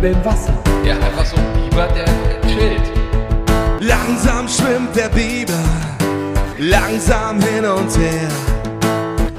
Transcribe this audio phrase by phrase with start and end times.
[0.00, 0.54] Biber im Wasser.
[0.84, 2.06] Ja, einfach so ein Biber, der
[2.48, 2.82] chillt.
[3.80, 5.62] Langsam schwimmt der Biber,
[6.58, 8.28] langsam hin und her.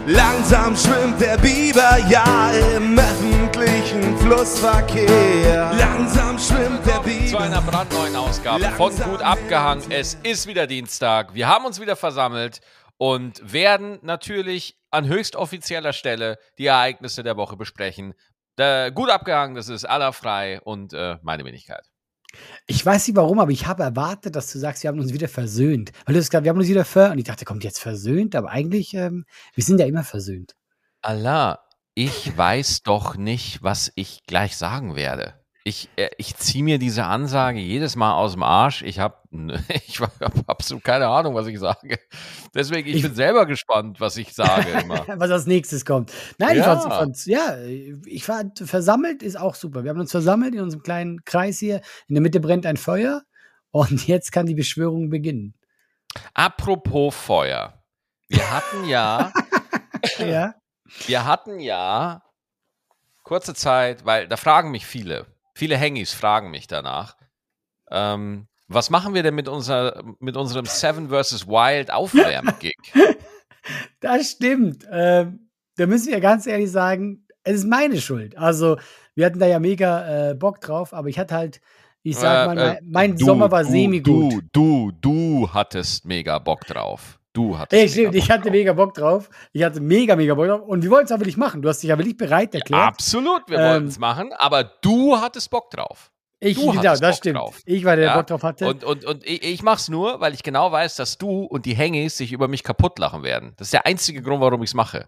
[0.06, 5.72] Langsam schwimmt der Biber, ja, im öffentlichen Flussverkehr.
[5.78, 7.28] Langsam schwimmt der Biber.
[7.28, 9.84] Zu einer brandneuen Ausgabe von Gut abgehangen.
[9.90, 11.34] Es ist wieder Dienstag.
[11.34, 12.62] Wir haben uns wieder versammelt
[12.98, 18.14] und werden natürlich an höchst offizieller Stelle die Ereignisse der Woche besprechen.
[18.58, 21.92] Der, gut abgehangen, das ist allerfrei und äh, meine Wenigkeit.
[22.66, 25.28] Ich weiß nicht warum, aber ich habe erwartet, dass du sagst, wir haben uns wieder
[25.28, 25.92] versöhnt.
[26.06, 27.12] Weil du hast gesagt, wir haben uns wieder ver...
[27.12, 28.36] Und ich dachte, kommt jetzt versöhnt?
[28.36, 30.56] Aber eigentlich, ähm, wir sind ja immer versöhnt.
[31.02, 31.60] Allah,
[31.94, 35.41] ich weiß doch nicht, was ich gleich sagen werde.
[35.64, 38.82] Ich, äh, ich ziehe mir diese Ansage jedes Mal aus dem Arsch.
[38.82, 39.18] Ich habe
[39.86, 42.00] ich hab absolut keine Ahnung, was ich sage.
[42.56, 45.06] Deswegen, ich, ich bin selber gespannt, was ich sage immer.
[45.08, 46.12] was als nächstes kommt.
[46.40, 46.74] Nein, ja.
[46.74, 47.58] ich fand's, ja,
[48.06, 49.84] ich fand, versammelt ist auch super.
[49.84, 51.82] Wir haben uns versammelt in unserem kleinen Kreis hier.
[52.08, 53.22] In der Mitte brennt ein Feuer
[53.70, 55.54] und jetzt kann die Beschwörung beginnen.
[56.34, 57.82] Apropos Feuer.
[58.28, 59.32] Wir hatten ja,
[60.20, 60.54] ja.
[61.06, 62.22] wir hatten ja
[63.24, 67.18] kurze Zeit, weil da fragen mich viele, Viele Hengis fragen mich danach.
[67.90, 71.48] Ähm, was machen wir denn mit, unser, mit unserem Seven vs.
[71.48, 72.78] Wild Aufwärm-Gig?
[74.00, 74.86] das stimmt.
[74.90, 78.38] Ähm, da müssen wir ganz ehrlich sagen, es ist meine Schuld.
[78.38, 78.78] Also,
[79.16, 81.62] wir hatten da ja mega äh, Bock drauf, aber ich hatte halt,
[82.04, 84.34] ich sag mal, äh, mein, du, Sommer war semi-gut.
[84.34, 87.21] Du, du, du hattest mega Bock drauf.
[87.34, 87.80] Du hattest.
[87.80, 89.30] Hey, stimmt, ich hatte mega Bock drauf.
[89.54, 90.62] Ich hatte mega, mega Bock drauf.
[90.62, 91.62] Und wir wollten es aber nicht machen.
[91.62, 92.82] Du hast dich ja wirklich bereit erklärt.
[92.82, 96.12] Ja, absolut, wir ähm, wollten es machen, aber du hattest Bock drauf.
[96.44, 97.38] Ich, du ja, das Bock stimmt.
[97.38, 97.62] Drauf.
[97.66, 98.18] Ich war der, der ja?
[98.18, 98.68] Bock drauf hatte.
[98.68, 101.76] Und, und, und ich, ich mach's nur, weil ich genau weiß, dass du und die
[101.76, 103.54] Hengis sich über mich kaputt lachen werden.
[103.58, 105.08] Das ist der einzige Grund, warum ich es mache.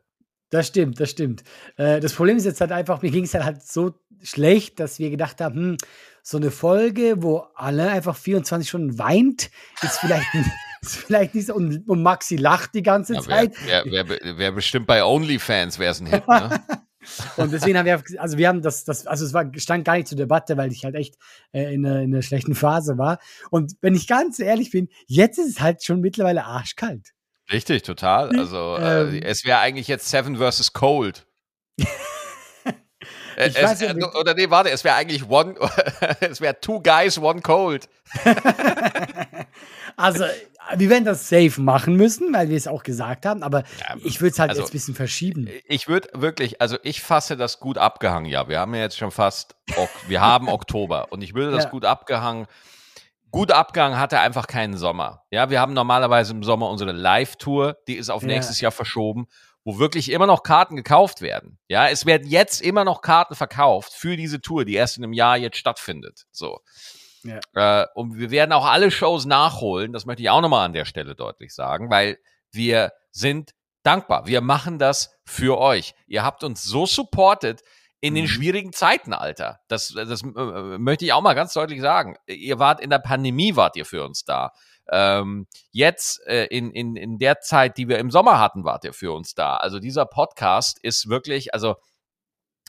[0.52, 1.44] Das stimmt, das stimmt.
[1.78, 5.00] Äh, das Problem ist jetzt halt einfach, mir ging es halt, halt so schlecht, dass
[5.00, 5.78] wir gedacht haben, hm,
[6.22, 9.50] so eine Folge, wo alle einfach 24 Stunden weint,
[9.82, 10.28] ist vielleicht
[10.88, 11.56] ist vielleicht nicht so.
[11.56, 13.54] Und, und Maxi lacht die ganze ja, Zeit.
[13.66, 16.62] Wäre wär, wär, bestimmt bei OnlyFans wäre es ein Hit, ne?
[17.38, 20.08] und deswegen haben wir, also wir haben das, das also es war, stand gar nicht
[20.08, 21.16] zur Debatte, weil ich halt echt
[21.52, 23.20] äh, in, einer, in einer schlechten Phase war.
[23.50, 27.14] Und wenn ich ganz ehrlich bin, jetzt ist es halt schon mittlerweile arschkalt.
[27.52, 28.38] Richtig, total.
[28.38, 31.26] Also äh, ähm, es wäre eigentlich jetzt Seven versus Cold.
[33.36, 35.56] es, weiß, äh, oder nee, warte, es wäre eigentlich one,
[36.22, 37.90] es wäre two guys, one cold.
[39.98, 40.26] also
[40.76, 44.22] wir werden das safe machen müssen, weil wir es auch gesagt haben, aber ja, ich
[44.22, 45.50] würde es halt also, jetzt ein bisschen verschieben.
[45.66, 48.48] Ich würde wirklich, also ich fasse das gut abgehangen, ja.
[48.48, 49.56] Wir haben ja jetzt schon fast,
[50.08, 51.70] wir haben Oktober und ich würde das ja.
[51.70, 52.48] gut abgehangen.
[53.32, 55.24] Gut abgehangen hatte einfach keinen Sommer.
[55.32, 58.28] Ja, wir haben normalerweise im Sommer unsere Live-Tour, die ist auf ja.
[58.28, 59.26] nächstes Jahr verschoben,
[59.64, 61.58] wo wirklich immer noch Karten gekauft werden.
[61.68, 65.14] Ja, es werden jetzt immer noch Karten verkauft für diese Tour, die erst in einem
[65.14, 66.26] Jahr jetzt stattfindet.
[66.32, 66.60] So.
[67.24, 67.40] Ja.
[67.84, 69.94] Äh, und wir werden auch alle Shows nachholen.
[69.94, 72.18] Das möchte ich auch nochmal an der Stelle deutlich sagen, weil
[72.52, 73.54] wir sind
[73.84, 74.28] dankbar.
[74.28, 75.94] Wir machen das für euch.
[76.08, 77.62] Ihr habt uns so supported
[78.02, 78.30] in den mhm.
[78.30, 79.62] schwierigen Zeiten, Alter.
[79.70, 82.18] Das, das äh, möchte ich auch mal ganz deutlich sagen.
[82.28, 84.52] Ihr wart in der Pandemie, wart ihr für uns da.
[84.90, 88.94] Ähm, jetzt äh, in, in, in der Zeit, die wir im Sommer hatten, wart ihr
[88.94, 89.56] für uns da.
[89.56, 91.76] Also dieser Podcast ist wirklich, also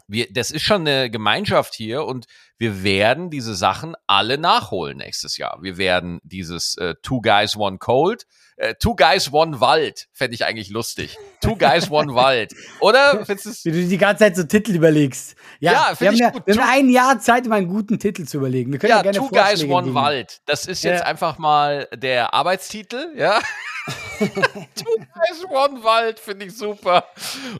[0.07, 2.27] wir, das ist schon eine Gemeinschaft hier und
[2.59, 5.59] wir werden diese Sachen alle nachholen nächstes Jahr.
[5.63, 8.27] Wir werden dieses äh, Two Guys One Cold,
[8.57, 11.19] äh, Two Guys One Wald, fände ich eigentlich lustig.
[11.41, 13.27] Two Guys One Wald, oder?
[13.27, 15.35] Wie du die ganze Zeit so Titel überlegst.
[15.59, 18.39] Ja, ja wir, haben ja, wir haben ein Jahr Zeit, um einen guten Titel zu
[18.39, 18.73] überlegen.
[18.73, 19.95] Wir können ja, ja gerne Two Guys One geben.
[19.95, 20.41] Wald.
[20.47, 23.41] Das ist jetzt einfach mal der Arbeitstitel, ja.
[24.19, 27.05] Two Guys One Wald finde ich super.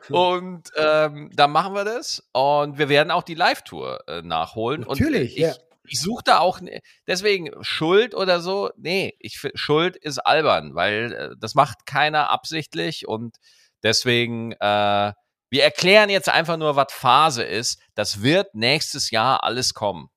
[0.09, 4.84] Und ähm, dann machen wir das und wir werden auch die Live-Tour äh, nachholen.
[4.89, 5.55] Natürlich, und ich, ja.
[5.87, 6.61] Ich suche da auch,
[7.07, 13.07] deswegen Schuld oder so, nee, ich Schuld ist albern, weil äh, das macht keiner absichtlich
[13.07, 13.37] und
[13.83, 15.13] deswegen, äh,
[15.51, 17.79] wir erklären jetzt einfach nur, was Phase ist.
[17.95, 20.09] Das wird nächstes Jahr alles kommen.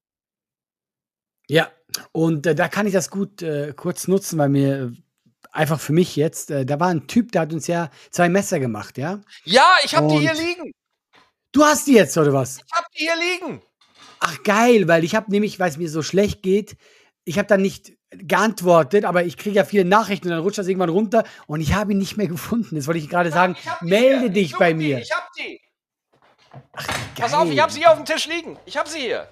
[1.49, 1.69] Ja,
[2.11, 4.93] und äh, da kann ich das gut äh, kurz nutzen, weil mir
[5.51, 8.59] einfach für mich jetzt, äh, da war ein Typ, der hat uns ja zwei Messer
[8.59, 9.21] gemacht, ja?
[9.43, 10.71] Ja, ich habe die hier liegen.
[11.51, 12.57] Du hast die jetzt, oder was?
[12.57, 13.61] Ich habe die hier liegen.
[14.19, 16.75] Ach geil, weil ich habe nämlich, weil es mir so schlecht geht,
[17.25, 20.67] ich habe dann nicht geantwortet, aber ich kriege ja viele Nachrichten und dann rutscht das
[20.67, 22.75] irgendwann runter und ich habe ihn nicht mehr gefunden.
[22.75, 23.55] Das wollte ich gerade sagen.
[23.81, 24.29] Melde hier.
[24.29, 24.99] dich bei mir.
[24.99, 25.61] Ich hab die.
[26.73, 28.57] Ach, Pass auf, ich habe sie hier auf dem Tisch liegen.
[28.65, 29.27] Ich habe sie hier.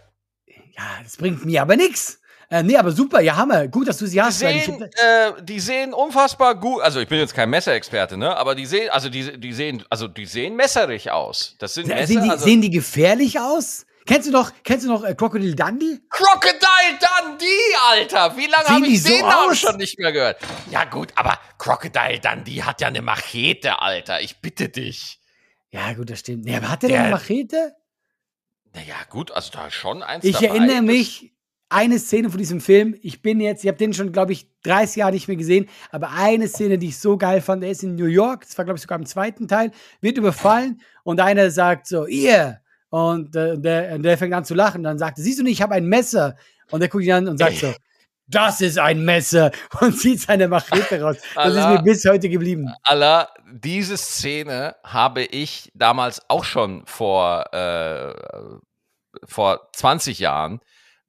[0.47, 2.19] Ja, das bringt mir aber nichts.
[2.49, 3.67] Äh, nee, aber super, ja, Hammer.
[3.67, 4.41] Gut, dass du sie hast.
[4.41, 6.81] Die sehen, äh, die sehen unfassbar gut.
[6.81, 8.35] Also ich bin jetzt kein Messerexperte, ne?
[8.38, 11.55] Aber die sehen, also die, die sehen, also die sehen messerig aus.
[11.59, 12.07] Das sind Messer.
[12.07, 13.85] Sehen die, also, sehen die gefährlich aus?
[14.07, 15.99] Kennst du noch, kennst du noch äh, Crocodile Dundee?
[16.09, 17.45] Crocodile Dundee,
[17.89, 18.37] Alter!
[18.37, 19.57] Wie lange habe ich so den Namen aus?
[19.59, 20.37] schon nicht mehr gehört?
[20.69, 24.21] Ja gut, aber Crocodile Dundee hat ja eine Machete, Alter.
[24.21, 25.19] Ich bitte dich.
[25.71, 26.45] Ja, gut, das stimmt.
[26.45, 27.73] Nee, aber hat der denn Der- eine Machete?
[28.75, 30.47] Naja, gut, also da ist schon eins Ich dabei.
[30.47, 31.31] erinnere mich,
[31.69, 34.97] eine Szene von diesem Film, ich bin jetzt, ich habe den schon, glaube ich, 30
[34.97, 37.95] Jahre nicht mehr gesehen, aber eine Szene, die ich so geil fand, der ist in
[37.95, 39.71] New York, das war, glaube ich, sogar im zweiten Teil,
[40.01, 44.83] wird überfallen und einer sagt so, ihr, und äh, der, der fängt an zu lachen,
[44.83, 46.35] dann sagt er, siehst du nicht, ich habe ein Messer,
[46.71, 47.73] und der guckt ihn an und sagt so,
[48.27, 49.51] das ist ein Messer
[49.81, 51.17] und zieht seine Machete raus.
[51.35, 51.73] Das ist Allah.
[51.73, 52.73] mir bis heute geblieben.
[52.83, 58.13] Allah, diese Szene habe ich damals auch schon vor, äh,
[59.25, 60.59] vor 20 Jahren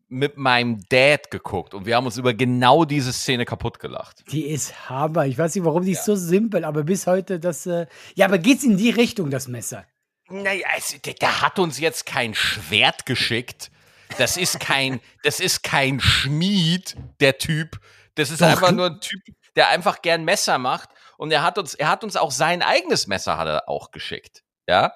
[0.09, 4.23] mit meinem Dad geguckt und wir haben uns über genau diese Szene kaputt gelacht.
[4.31, 5.27] Die ist Hammer.
[5.27, 7.67] Ich weiß nicht, warum die ist so simpel, aber bis heute das.
[7.67, 9.85] Äh ja, aber geht's in die Richtung, das Messer?
[10.29, 13.71] Naja, es, der, der hat uns jetzt kein Schwert geschickt.
[14.19, 17.81] Das ist kein, das ist kein Schmied, der Typ.
[18.15, 18.49] Das ist Doch.
[18.49, 19.23] einfach nur ein Typ,
[19.57, 20.91] der einfach gern Messer macht.
[21.19, 24.43] Und er hat uns, er hat uns auch sein eigenes Messer hat er auch geschickt.
[24.67, 24.93] Ja?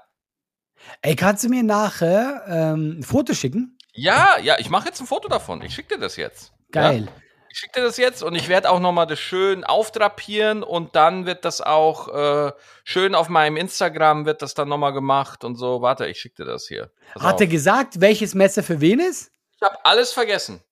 [1.03, 3.79] Ey, kannst du mir nachher ähm, ein Foto schicken?
[3.93, 5.63] Ja, ja, ich mache jetzt ein Foto davon.
[5.63, 6.53] Ich schicke dir das jetzt.
[6.73, 7.07] Geil.
[7.07, 7.23] Ja?
[7.53, 11.27] Ich schicke dir das jetzt und ich werde auch nochmal das schön aufdrapieren und dann
[11.27, 12.53] wird das auch äh,
[12.85, 15.83] schön auf meinem Instagram wird das dann nochmal gemacht und so.
[15.83, 16.91] Warte, ich schicke dir das hier.
[17.15, 17.41] Pass Hat auf.
[17.41, 19.33] er gesagt, welches Messer für wen ist?
[19.61, 20.63] ich habe alles vergessen.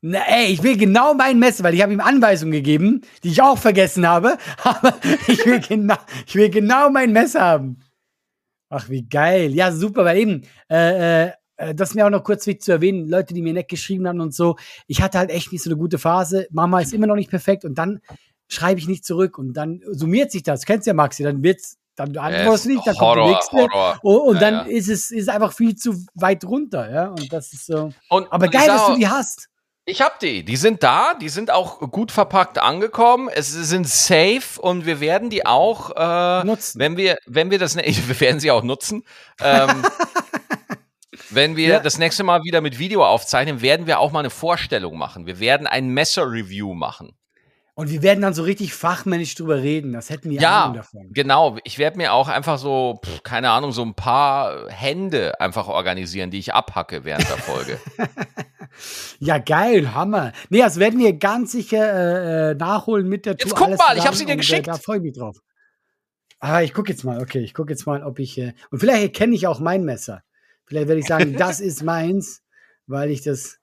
[0.00, 3.42] Na, ey, ich will genau mein Messer, weil ich habe ihm Anweisungen gegeben, die ich
[3.42, 4.36] auch vergessen habe.
[4.62, 4.94] Aber
[5.26, 5.96] ich will genau,
[6.26, 7.80] ich will genau mein Messer haben.
[8.68, 9.54] Ach, wie geil.
[9.54, 12.72] Ja, super, weil eben, äh, äh, äh, das ist mir auch noch kurz wichtig zu
[12.72, 14.56] erwähnen, Leute, die mir nett geschrieben haben und so,
[14.86, 16.46] ich hatte halt echt nicht so eine gute Phase.
[16.50, 18.00] Mama ist immer noch nicht perfekt und dann
[18.48, 20.64] schreibe ich nicht zurück und dann summiert sich das.
[20.64, 23.30] Kennst du ja, Maxi, dann wird's, dann du antwortest Es- nicht, dann kommt die Horror,
[23.30, 23.56] nächste.
[23.56, 23.98] Horror.
[24.02, 24.76] Und, und Ja, dann ja.
[24.76, 27.08] ist es ist einfach viel zu weit runter, ja.
[27.08, 27.90] Und das ist so.
[28.10, 29.48] Und, Aber und geil, dass du die hast.
[29.86, 30.44] Ich hab die.
[30.44, 31.14] Die sind da.
[31.14, 33.28] Die sind auch gut verpackt angekommen.
[33.32, 36.80] Es sind safe und wir werden die auch, äh, Nutzen.
[36.80, 39.04] wenn wir, wenn wir das, ne- wir werden sie auch nutzen.
[39.40, 39.68] Ähm,
[41.30, 41.80] wenn wir Ja.
[41.80, 45.26] das nächste Mal wieder mit Video aufzeichnen, werden wir auch mal eine Vorstellung machen.
[45.26, 47.12] Wir werden ein Messer-Review machen.
[47.76, 49.92] Und wir werden dann so richtig fachmännisch drüber reden.
[49.94, 51.08] Das hätten wir Ja, Ahnung davon.
[51.12, 51.56] genau.
[51.64, 56.30] Ich werde mir auch einfach so, pff, keine Ahnung, so ein paar Hände einfach organisieren,
[56.30, 57.78] die ich abhacke während der Folge.
[59.20, 60.32] Ja, geil, Hammer.
[60.50, 63.50] Nee, das werden wir ganz sicher äh, nachholen mit der Tour.
[63.50, 64.66] Jetzt guck mal, ich hab zusammen sie dir und, geschickt.
[64.68, 65.36] Äh, da freue ich mich drauf.
[66.40, 68.36] Ah, ich gucke jetzt mal, okay, ich gucke jetzt mal, ob ich.
[68.36, 70.22] Äh, und vielleicht erkenne ich auch mein Messer.
[70.66, 72.42] Vielleicht werde ich sagen, das ist meins,
[72.86, 73.58] weil ich das.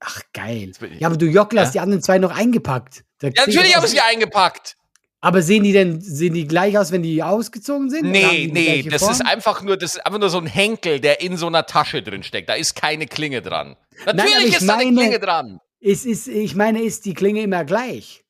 [0.00, 0.72] Ach, geil.
[0.98, 1.80] Ja, aber du Jockler hast Ja?
[1.80, 3.04] die anderen zwei noch eingepackt.
[3.18, 4.76] Da ja, natürlich habe ich sie eingepackt.
[5.20, 8.04] Aber sehen die denn, sehen die gleich aus, wenn die ausgezogen sind?
[8.08, 9.10] Nee, nee, das Form?
[9.10, 12.02] ist einfach nur, das ist einfach nur so ein Henkel, der in so einer Tasche
[12.04, 12.48] drin steckt.
[12.48, 13.76] Da ist keine Klinge dran.
[14.06, 15.60] Natürlich ich ist da eine meine- Klinge dran.
[15.80, 18.24] Ist, ist, ich meine, ist die Klinge immer gleich?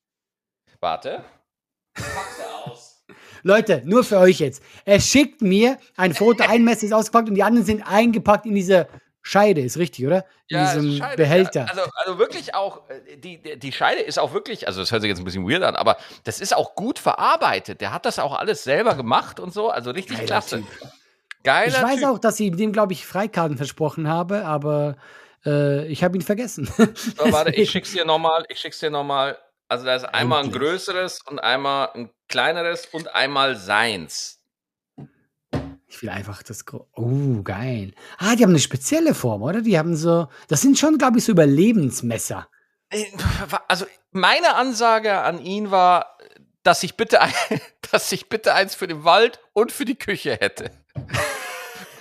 [0.79, 1.23] Warte.
[3.43, 4.61] Leute, nur für euch jetzt.
[4.85, 8.55] Er schickt mir ein Foto, ein Messer ist ausgepackt und die anderen sind eingepackt in
[8.55, 8.87] diese
[9.21, 10.25] Scheide, ist richtig, oder?
[10.47, 11.59] In Ja, diesem Scheide, Behälter.
[11.61, 11.65] Ja.
[11.67, 15.01] Also, also wirklich auch, äh, die, die- die Scheide ist auch wirklich, also das hört
[15.01, 17.81] sich jetzt ein bisschen weird an, aber das ist auch gut verarbeitet.
[17.81, 20.57] Der hat das auch alles selber gemacht und so, also richtig Geiler klasse.
[20.59, 20.67] Typ.
[21.43, 22.07] Geiler ich weiß typ.
[22.09, 24.95] auch, dass ich dem, glaube ich, Freikarten versprochen habe, aber
[25.45, 26.65] äh, ich habe ihn vergessen.
[26.77, 29.37] So, warte, ich schick's dir nochmal, ich schick's dir nochmal.
[29.69, 34.39] Also da ist einmal ein größeres und einmal ein kleineres und einmal seins.
[35.87, 36.65] Ich will einfach das.
[36.65, 37.93] Gro oh, geil.
[38.17, 39.61] Ah, die haben eine spezielle Form, oder?
[39.61, 40.27] Die haben so.
[40.47, 42.47] Das sind schon, glaube ich, so Überlebensmesser.
[42.89, 43.05] Äh,
[43.67, 46.17] Also meine Ansage an ihn war,
[46.63, 47.33] dass ich bitte, ein,
[47.91, 50.71] dass ich bitte eins für den Wald und für die Küche hätte.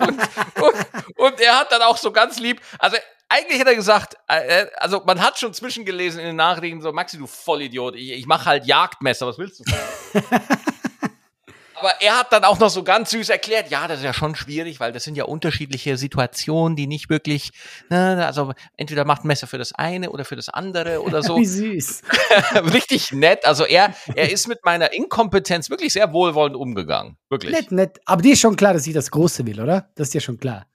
[0.01, 0.17] Und,
[0.61, 2.97] und, und er hat dann auch so ganz lieb, also
[3.29, 7.19] eigentlich hätte er gesagt, äh, also man hat schon zwischengelesen in den Nachrichten so, Maxi,
[7.19, 9.65] du Vollidiot, ich, ich mache halt Jagdmesser, was willst du?
[11.81, 14.35] Aber er hat dann auch noch so ganz süß erklärt, ja, das ist ja schon
[14.35, 17.53] schwierig, weil das sind ja unterschiedliche Situationen, die nicht wirklich,
[17.89, 21.37] ne, also entweder macht ein Messer für das eine oder für das andere oder so.
[21.39, 22.03] Wie süß.
[22.73, 23.45] Richtig nett.
[23.45, 27.17] Also er, er ist mit meiner Inkompetenz wirklich sehr wohlwollend umgegangen.
[27.29, 27.53] Wirklich.
[27.53, 28.01] Nett, nett.
[28.07, 29.89] Aber dir ist schon klar, dass ich das Große will, oder?
[29.95, 30.67] Das ist dir schon klar.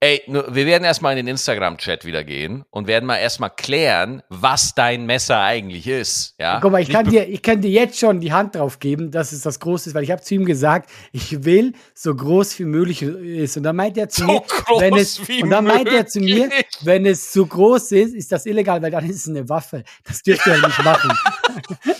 [0.00, 4.74] Ey, wir werden erstmal in den Instagram-Chat wieder gehen und werden mal erstmal klären, was
[4.74, 6.34] dein Messer eigentlich ist.
[6.38, 6.60] Ja?
[6.60, 9.10] Guck mal, ich Nicht kann, dir, ich kann dir jetzt schon die Hand drauf geben,
[9.10, 12.58] dass es das Große ist, weil ich habe zu ihm gesagt, ich will so groß
[12.58, 13.56] wie möglich ist.
[13.56, 16.20] Und dann meint er zu So mir, groß wenn es, und dann meint er zu
[16.20, 16.50] mir,
[16.82, 19.84] wenn es zu groß ist, ist das illegal, weil dann ist es eine Waffe.
[20.04, 21.10] Das dürft ihr ja nicht machen.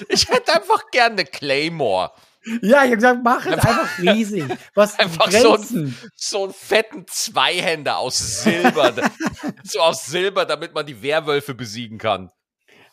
[0.09, 2.11] Ich hätte einfach gerne eine Claymore.
[2.61, 4.45] Ja, ich habe gesagt, mach es einfach riesig.
[4.75, 8.93] Was Einfach so, ein, so einen fetten Zweihänder aus Silber.
[9.65, 12.31] so aus Silber, damit man die Werwölfe besiegen kann.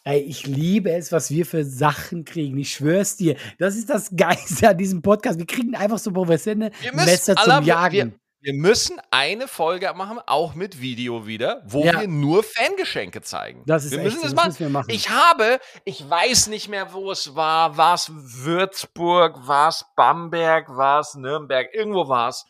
[0.04, 2.58] Ey, ich liebe es, was wir für Sachen kriegen.
[2.58, 3.36] Ich schwör's dir.
[3.60, 5.38] Das ist das Geiste an diesem Podcast.
[5.38, 7.94] Wir kriegen einfach so professionelle Messer zum Jagen.
[7.94, 12.00] Wir, wir müssen eine Folge machen, auch mit Video wieder, wo ja.
[12.00, 13.64] wir nur Fangeschenke zeigen.
[13.68, 14.56] Das ist wir müssen das, machen.
[14.58, 14.90] wir machen.
[14.90, 17.78] Ich habe, ich weiß nicht mehr, wo es war.
[17.78, 22.46] War es Würzburg, war es Bamberg, war es Nürnberg, irgendwo war es.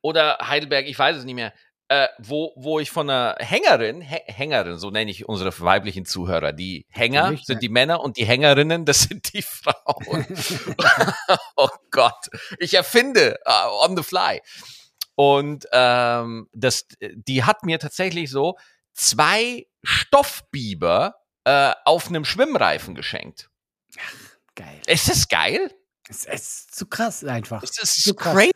[0.00, 1.52] Oder Heidelberg, ich weiß es nicht mehr
[1.88, 6.86] äh, wo, wo ich von einer Hängerin, Hängerin, so nenne ich unsere weiblichen Zuhörer, die
[6.88, 10.26] Hänger Nicht, sind die Männer und die Hängerinnen, das sind die Frauen.
[11.56, 12.26] oh Gott,
[12.58, 14.40] ich erfinde uh, on the fly.
[15.14, 18.56] Und ähm, das, die hat mir tatsächlich so
[18.92, 21.14] zwei Stoffbiber
[21.44, 23.48] äh, auf einem Schwimmreifen geschenkt.
[23.98, 24.14] Ach,
[24.54, 24.82] geil.
[24.86, 25.70] Ist das geil?
[26.08, 27.62] Es ist zu krass einfach.
[27.62, 28.50] Es ist so crazy.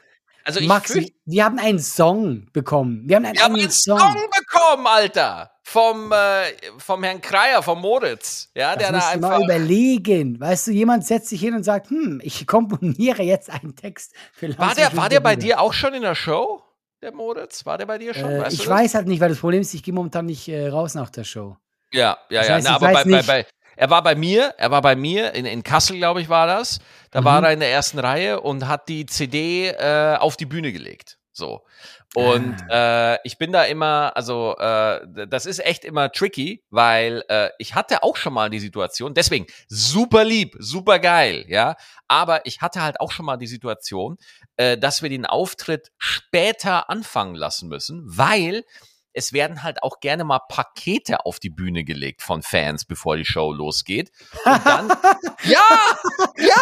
[0.44, 3.02] Also Maxi, wir haben einen Song bekommen.
[3.06, 3.98] Wir haben einen, wir haben einen Song.
[3.98, 4.16] Song.
[4.38, 5.50] bekommen, Alter.
[5.62, 8.50] Vom, äh, vom Herrn Kreier, vom Moritz.
[8.54, 9.30] Ja, das der da einfach.
[9.30, 10.40] mal überlegen.
[10.40, 14.56] Weißt du, jemand setzt sich hin und sagt, hm, ich komponiere jetzt einen Text für
[14.58, 16.62] War der, war der bei dir auch schon in der Show?
[17.02, 17.64] Der Moritz?
[17.64, 18.30] War der bei dir schon?
[18.30, 20.94] Äh, ich weiß halt nicht, weil das Problem ist, ich gehe momentan nicht äh, raus
[20.94, 21.56] nach der Show.
[21.92, 22.72] Ja, ja, das heißt, ja.
[22.72, 25.62] Na, aber bei, bei, bei, er war bei mir, er war bei mir, in, in
[25.62, 26.80] Kassel, glaube ich, war das.
[27.10, 27.24] Da mhm.
[27.24, 31.18] war er in der ersten Reihe und hat die CD äh, auf die Bühne gelegt.
[31.32, 31.64] So.
[32.14, 33.14] Und ah.
[33.14, 37.76] äh, ich bin da immer, also äh, das ist echt immer tricky, weil äh, ich
[37.76, 41.76] hatte auch schon mal die Situation, deswegen super lieb, super geil, ja.
[42.08, 44.18] Aber ich hatte halt auch schon mal die Situation,
[44.56, 48.64] äh, dass wir den Auftritt später anfangen lassen müssen, weil
[49.12, 53.24] es werden halt auch gerne mal Pakete auf die Bühne gelegt von Fans, bevor die
[53.24, 54.10] Show losgeht.
[54.44, 54.88] Und dann,
[55.44, 55.62] ja,
[56.36, 56.54] ja.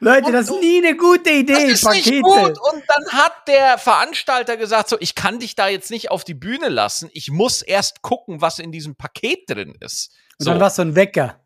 [0.00, 1.52] Leute, und, das ist nie eine gute Idee.
[1.52, 2.10] Das ist Pakete.
[2.10, 2.58] nicht gut.
[2.58, 6.34] Und dann hat der Veranstalter gesagt, so, ich kann dich da jetzt nicht auf die
[6.34, 7.10] Bühne lassen.
[7.12, 10.12] Ich muss erst gucken, was in diesem Paket drin ist.
[10.38, 10.50] Und so.
[10.50, 11.38] dann war es so ein Wecker.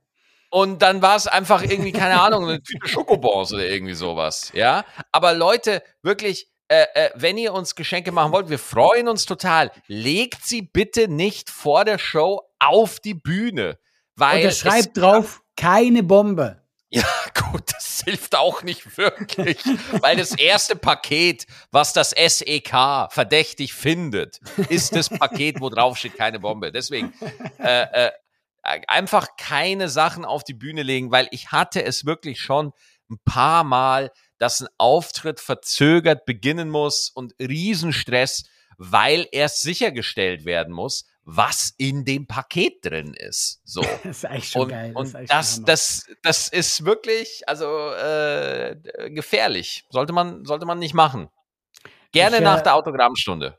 [0.50, 4.52] Und dann war es einfach irgendwie, keine Ahnung, eine Tüte Schokobons oder irgendwie sowas.
[4.54, 4.84] Ja.
[5.12, 9.70] Aber Leute, wirklich, äh, äh, wenn ihr uns Geschenke machen wollt, wir freuen uns total.
[9.86, 13.78] Legt sie bitte nicht vor der Show auf die Bühne.
[14.16, 16.62] Weil schreibt drauf, keine Bombe.
[16.88, 17.04] Ja,
[17.52, 19.58] gut, das hilft auch nicht wirklich,
[20.00, 26.16] weil das erste Paket, was das SEK verdächtig findet, ist das Paket, wo drauf steht,
[26.16, 26.72] keine Bombe.
[26.72, 27.12] Deswegen
[27.58, 28.10] äh, äh,
[28.62, 32.72] einfach keine Sachen auf die Bühne legen, weil ich hatte es wirklich schon
[33.10, 38.44] ein paar Mal, dass ein Auftritt verzögert beginnen muss und Riesenstress,
[38.78, 43.60] weil erst sichergestellt werden muss, was in dem Paket drin ist.
[43.64, 43.82] So.
[44.04, 44.94] Das ist eigentlich schon und, geil.
[44.94, 48.76] Das, und das, das, das ist wirklich, also äh,
[49.10, 49.84] gefährlich.
[49.90, 51.28] Sollte man, sollte man nicht machen.
[52.12, 53.58] Gerne ich, nach der Autogrammstunde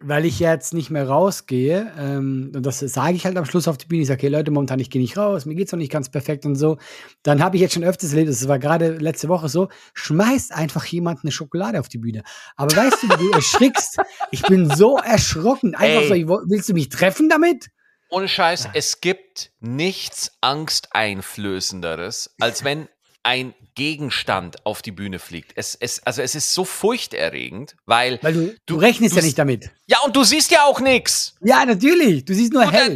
[0.00, 3.78] weil ich jetzt nicht mehr rausgehe, ähm, und das sage ich halt am Schluss auf
[3.78, 5.92] die Bühne, ich sage, okay, Leute, momentan, ich gehe nicht raus, mir geht's noch nicht
[5.92, 6.76] ganz perfekt und so,
[7.22, 10.84] dann habe ich jetzt schon öfters erlebt, das war gerade letzte Woche so, schmeißt einfach
[10.86, 12.22] jemand eine Schokolade auf die Bühne.
[12.56, 13.98] Aber weißt du, wie du erschrickst?
[14.30, 15.74] Ich bin so erschrocken.
[15.74, 16.26] Einfach Ey.
[16.26, 17.68] so, willst du mich treffen damit?
[18.10, 22.88] Ohne Scheiß, es gibt nichts Angsteinflößenderes, als wenn
[23.24, 25.52] ein Gegenstand auf die Bühne fliegt.
[25.56, 28.18] Es, es, also es ist so furchterregend, weil.
[28.22, 29.70] Weil du, du rechnest du, ja nicht damit.
[29.86, 31.34] Ja, und du siehst ja auch nichts.
[31.40, 32.24] Ja, natürlich.
[32.24, 32.94] Du siehst nur hell.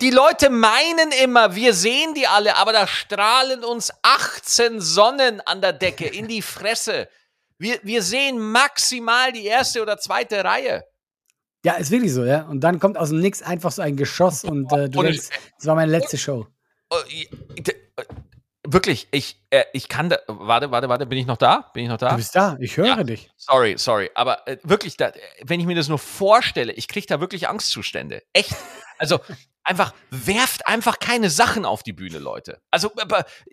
[0.00, 5.60] Die Leute meinen immer, wir sehen die alle, aber da strahlen uns 18 Sonnen an
[5.62, 7.08] der Decke in die Fresse.
[7.58, 10.84] Wir, wir sehen maximal die erste oder zweite Reihe.
[11.64, 12.42] Ja, ist wirklich so, ja.
[12.42, 15.28] Und dann kommt aus dem Nix einfach so ein Geschoss und äh, du und, denkst,
[15.56, 16.48] das war meine letzte Show.
[18.72, 21.70] Wirklich, ich, äh, ich kann da, warte, warte, warte, bin ich noch da?
[21.74, 22.10] Bin ich noch da?
[22.10, 23.30] Du bist da, ich höre ja, dich.
[23.36, 25.12] Sorry, sorry, aber äh, wirklich, da,
[25.42, 28.22] wenn ich mir das nur vorstelle, ich kriege da wirklich Angstzustände.
[28.32, 28.56] Echt.
[28.96, 29.20] Also,
[29.62, 32.62] einfach, werft einfach keine Sachen auf die Bühne, Leute.
[32.70, 32.90] Also,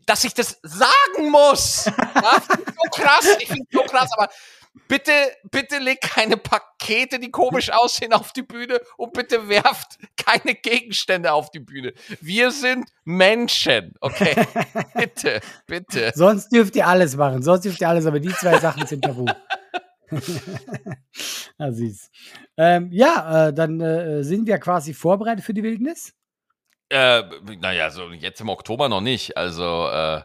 [0.05, 1.85] dass ich das sagen muss.
[1.85, 4.29] ja, so krass, ich finde so krass, aber
[4.87, 5.11] bitte,
[5.51, 11.31] bitte legt keine Pakete, die komisch aussehen, auf die Bühne und bitte werft keine Gegenstände
[11.31, 11.93] auf die Bühne.
[12.21, 14.35] Wir sind Menschen, okay?
[14.95, 16.11] bitte, bitte.
[16.15, 19.25] Sonst dürft ihr alles machen, sonst dürft ihr alles, aber die zwei Sachen sind tabu.
[21.57, 22.11] ah, süß.
[22.57, 26.13] Ähm, ja, äh, dann äh, sind wir quasi vorbereitet für die Wildnis.
[26.89, 27.23] Äh,
[27.59, 29.37] naja, so jetzt im Oktober noch nicht.
[29.37, 30.21] Also, äh,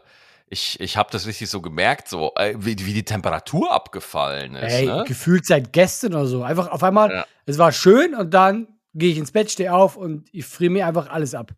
[0.55, 4.73] ich, ich habe das richtig so gemerkt, so äh, wie, wie, die Temperatur abgefallen ist.
[4.73, 5.03] Ey, ne?
[5.05, 6.43] gefühlt seit gestern oder so.
[6.43, 7.25] Einfach auf einmal, ja.
[7.45, 10.87] es war schön und dann gehe ich ins Bett, stehe auf und ich friere mir
[10.87, 11.51] einfach alles ab.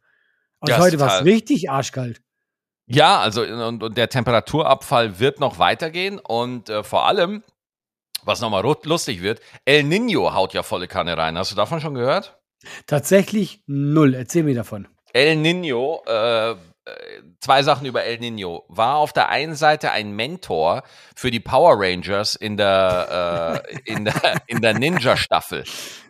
[0.60, 2.24] Also ja, heute war es richtig arschkalt.
[2.88, 7.44] Ja, also und, und der Temperaturabfall wird noch weitergehen und äh, vor allem,
[8.24, 11.38] was nochmal lustig wird, El Nino haut ja volle Kanne rein.
[11.38, 12.40] Hast du davon schon gehört?
[12.88, 14.16] Tatsächlich null.
[14.16, 14.88] Erzähl mir davon.
[15.14, 16.56] El Nino, äh,
[17.40, 18.66] zwei Sachen über El Nino.
[18.68, 20.84] War auf der einen Seite ein Mentor
[21.16, 25.64] für die Power Rangers in der, äh, in der, in der Ninja-Staffel.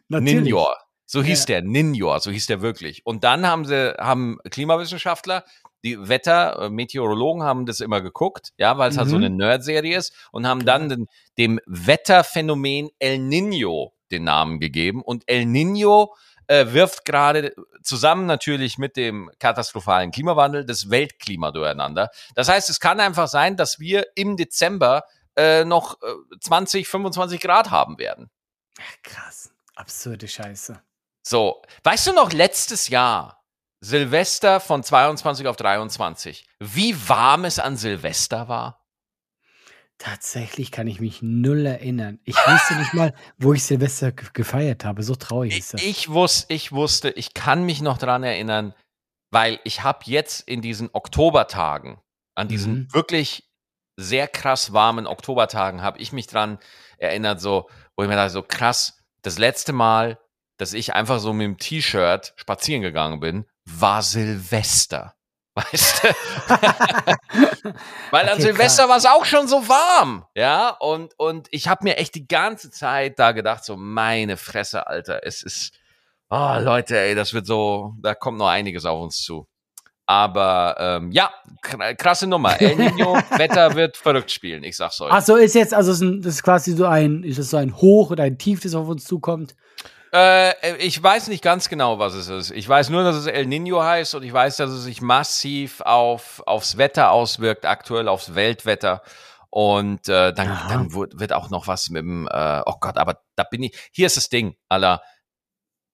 [0.10, 0.78] Ninjor.
[1.06, 1.62] So hieß ja.
[1.62, 3.06] der, Ninjor, so hieß der wirklich.
[3.06, 5.44] Und dann haben sie, haben Klimawissenschaftler
[5.84, 9.00] die Wetter, äh, Meteorologen haben das immer geguckt, ja, weil es mhm.
[9.00, 9.24] halt so mhm.
[9.24, 11.08] eine Nerd-Serie ist und haben dann den,
[11.38, 15.02] dem Wetterphänomen El Nino den Namen gegeben.
[15.02, 16.14] Und El Nino
[16.48, 22.10] äh, wirft gerade zusammen natürlich mit dem katastrophalen Klimawandel das Weltklima durcheinander.
[22.36, 25.04] Das heißt, es kann einfach sein, dass wir im Dezember
[25.36, 28.30] äh, noch äh, 20, 25 Grad haben werden.
[28.80, 29.52] Ach, krass.
[29.76, 30.82] Absurde Scheiße.
[31.22, 33.44] So, weißt du noch, letztes Jahr
[33.80, 36.48] Silvester von 22 auf 23.
[36.60, 38.77] Wie warm es an Silvester war?
[39.98, 42.20] Tatsächlich kann ich mich null erinnern.
[42.24, 45.02] Ich wusste nicht mal, wo ich Silvester gefeiert habe.
[45.02, 45.82] So traurig ist das.
[45.82, 48.76] Ich, wus ich wusste, ich kann mich noch daran erinnern,
[49.32, 51.98] weil ich habe jetzt in diesen Oktobertagen,
[52.36, 52.94] an diesen mhm.
[52.94, 53.50] wirklich
[53.98, 56.60] sehr krass warmen Oktobertagen, habe ich mich daran
[57.00, 60.20] erinnert, so, wo ich mir dachte, so krass, das letzte Mal,
[60.58, 65.17] dass ich einfach so mit dem T-Shirt spazieren gegangen bin, war Silvester.
[65.58, 66.08] Weißt du?
[68.12, 70.24] Weil okay, an Silvester war es auch schon so warm.
[70.36, 74.86] Ja, und, und ich habe mir echt die ganze Zeit da gedacht, so meine Fresse,
[74.86, 75.72] Alter, es ist,
[76.30, 79.48] oh Leute, ey, das wird so, da kommt noch einiges auf uns zu.
[80.06, 82.62] Aber ähm, ja, krasse Nummer.
[82.62, 85.12] El Nino, Wetter wird verrückt spielen, ich sag's euch.
[85.12, 88.12] Ach so, ist jetzt, also das ist quasi so ein, ist das so ein Hoch
[88.12, 89.56] oder ein Tief, das auf uns zukommt?
[90.14, 92.52] Äh, ich weiß nicht ganz genau, was es ist.
[92.52, 95.82] Ich weiß nur, dass es El Nino heißt und ich weiß, dass es sich massiv
[95.82, 99.02] auf, aufs Wetter auswirkt, aktuell aufs Weltwetter.
[99.50, 103.44] Und äh, dann, dann wird auch noch was mit dem, äh, oh Gott, aber da
[103.44, 105.02] bin ich, hier ist das Ding, aller.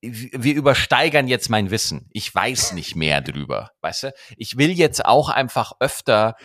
[0.01, 2.09] Wir übersteigern jetzt mein Wissen.
[2.11, 4.13] Ich weiß nicht mehr drüber, weißt du?
[4.35, 6.35] Ich will jetzt auch einfach öfter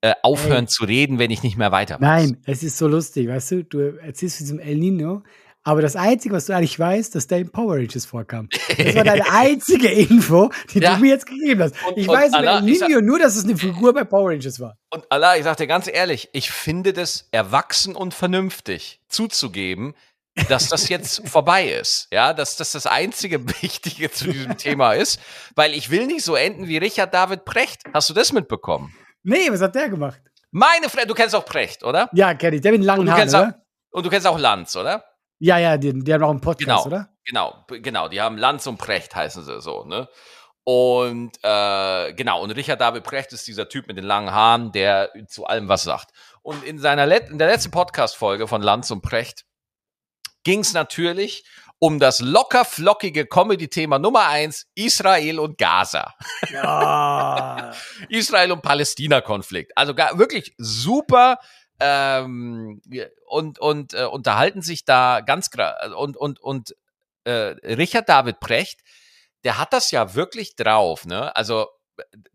[0.00, 0.68] äh, aufhören Ey.
[0.68, 2.00] zu reden, wenn ich nicht mehr weiter weiß.
[2.00, 3.64] Nein, es ist so lustig, weißt du?
[3.64, 5.22] Du erzählst von diesem El Nino
[5.64, 8.48] aber das Einzige, was du eigentlich weißt, dass der in Power Rangers vorkam.
[8.76, 10.94] Das war deine einzige Info, die ja.
[10.94, 11.74] du mir jetzt gegeben hast.
[11.88, 14.60] Und, ich und weiß Allah, in Nino nur, dass es eine Figur bei Power Rangers
[14.60, 14.76] war.
[14.90, 19.94] Und Allah, ich sag dir ganz ehrlich, ich finde das erwachsen und vernünftig zuzugeben,
[20.48, 22.08] dass das jetzt vorbei ist.
[22.12, 25.18] Ja, dass das das einzige Wichtige zu diesem Thema ist.
[25.54, 27.82] Weil ich will nicht so enden wie Richard David Precht.
[27.94, 28.94] Hast du das mitbekommen?
[29.22, 30.20] Nee, was hat der gemacht?
[30.50, 32.10] Meine Freunde, du kennst auch Precht, oder?
[32.12, 32.60] Ja, kenn ich.
[32.60, 33.64] Der mit langen Haaren, oder?
[33.90, 35.04] und du kennst auch Lanz, oder?
[35.44, 37.08] Ja, ja, die, die haben auch einen Podcast, genau, oder?
[37.26, 38.08] Genau, genau.
[38.08, 40.08] Die haben Lanz und Precht, heißen sie so, ne?
[40.64, 45.12] Und äh, genau, und Richard David Precht ist dieser Typ mit den langen Haaren, der
[45.28, 46.12] zu allem was sagt.
[46.40, 49.44] Und in seiner Let in der letzten Podcast-Folge von Lanz und Precht
[50.44, 51.44] ging es natürlich
[51.78, 56.14] um das locker flockige Comedy-Thema Nummer eins, Israel und Gaza.
[56.50, 57.74] Ja.
[58.08, 59.76] Israel und Palästina-Konflikt.
[59.76, 61.38] Also gar, wirklich super
[61.80, 62.80] ähm,
[63.26, 65.50] und, und äh, unterhalten sich da ganz
[65.96, 66.76] und und und
[67.24, 68.80] äh, Richard David Precht,
[69.44, 71.34] der hat das ja wirklich drauf, ne?
[71.36, 71.68] Also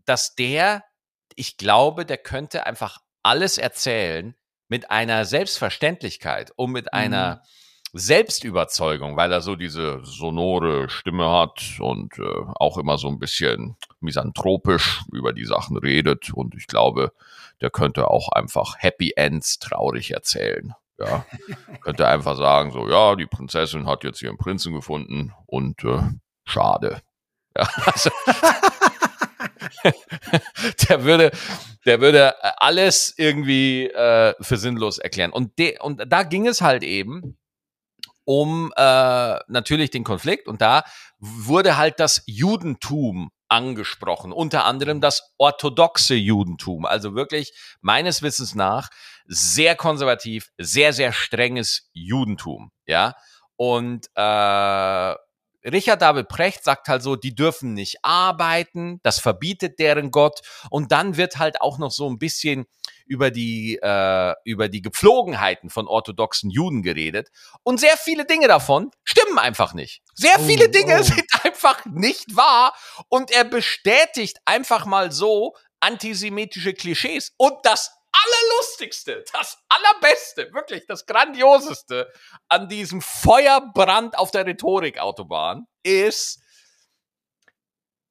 [0.06, 0.84] dass der,
[1.36, 4.36] ich glaube, der könnte einfach alles erzählen
[4.68, 7.40] mit einer Selbstverständlichkeit und mit einer mhm.
[8.00, 12.24] Selbstüberzeugung, weil er so diese sonore Stimme hat und äh,
[12.56, 16.32] auch immer so ein bisschen misanthropisch über die Sachen redet.
[16.32, 17.14] Und ich glaube,
[17.62, 20.74] der könnte auch einfach Happy Ends traurig erzählen.
[20.98, 21.26] Ja,
[21.82, 26.02] könnte einfach sagen, so, ja, die Prinzessin hat jetzt ihren Prinzen gefunden und äh,
[26.44, 27.02] schade.
[27.56, 28.10] Ja, also,
[30.90, 31.32] der würde,
[31.86, 35.32] der würde alles irgendwie äh, für sinnlos erklären.
[35.32, 37.38] Und, de, und da ging es halt eben
[38.26, 40.84] um äh, natürlich den Konflikt und da
[41.18, 48.90] wurde halt das Judentum angesprochen, unter anderem das orthodoxe Judentum, also wirklich meines Wissens nach
[49.26, 53.16] sehr konservativ, sehr sehr strenges Judentum, ja.
[53.56, 55.16] Und äh,
[55.64, 60.40] Richard David Precht sagt halt so, die dürfen nicht arbeiten, das verbietet deren Gott.
[60.70, 62.66] Und dann wird halt auch noch so ein bisschen
[63.06, 67.30] über die, äh, über die Gepflogenheiten von orthodoxen Juden geredet.
[67.64, 70.02] Und sehr viele Dinge davon stimmen einfach nicht.
[70.14, 71.04] Sehr oh, viele Dinge oh.
[71.04, 72.76] sind einfach nicht wahr.
[73.10, 77.34] Und er bestätigt einfach mal so antisemitische Klischees.
[77.38, 82.12] Und das Allerlustigste, das Allerbeste, wirklich das Grandioseste
[82.48, 86.42] an diesem Feuerbrand auf der Rhetorikautobahn ist,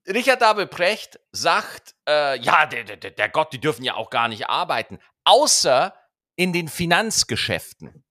[0.07, 4.29] Richard David Precht sagt, äh, ja, der, der, der Gott, die dürfen ja auch gar
[4.29, 5.95] nicht arbeiten, außer
[6.37, 8.05] in den Finanzgeschäften.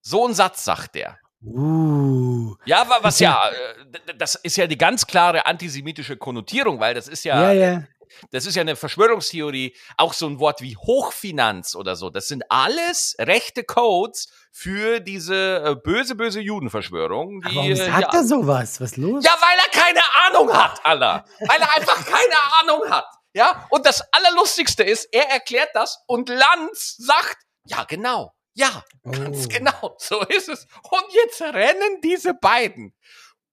[0.00, 1.18] So ein Satz sagt er.
[1.44, 2.54] Uh.
[2.64, 7.24] Ja, was ja, äh, das ist ja die ganz klare antisemitische Konnotierung, weil das ist
[7.24, 7.82] Ja, ja.
[8.30, 12.10] Das ist ja eine Verschwörungstheorie, auch so ein Wort wie Hochfinanz oder so.
[12.10, 17.40] Das sind alles rechte Codes für diese äh, böse, böse Judenverschwörung.
[17.42, 18.80] Die, Warum äh, sagt ja, er sowas?
[18.80, 19.24] Was los?
[19.24, 21.24] ja, weil er keine Ahnung hat, Allah.
[21.40, 23.06] Weil er einfach keine Ahnung hat.
[23.34, 28.34] Ja, und das Allerlustigste ist, er erklärt das und Lanz sagt, ja, genau.
[28.54, 29.48] Ja, ganz Oh.
[29.48, 29.96] genau.
[29.98, 30.66] So ist es.
[30.82, 32.92] Und jetzt rennen diese beiden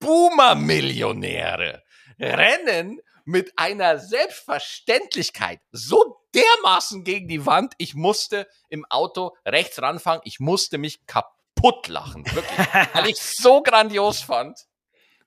[0.00, 1.82] Boomer-Millionäre,
[2.18, 7.74] rennen mit einer Selbstverständlichkeit so dermaßen gegen die Wand.
[7.78, 10.22] Ich musste im Auto rechts ranfangen.
[10.24, 12.24] Ich musste mich kaputt lachen.
[12.26, 12.58] Wirklich.
[12.92, 14.66] weil ich so grandios fand.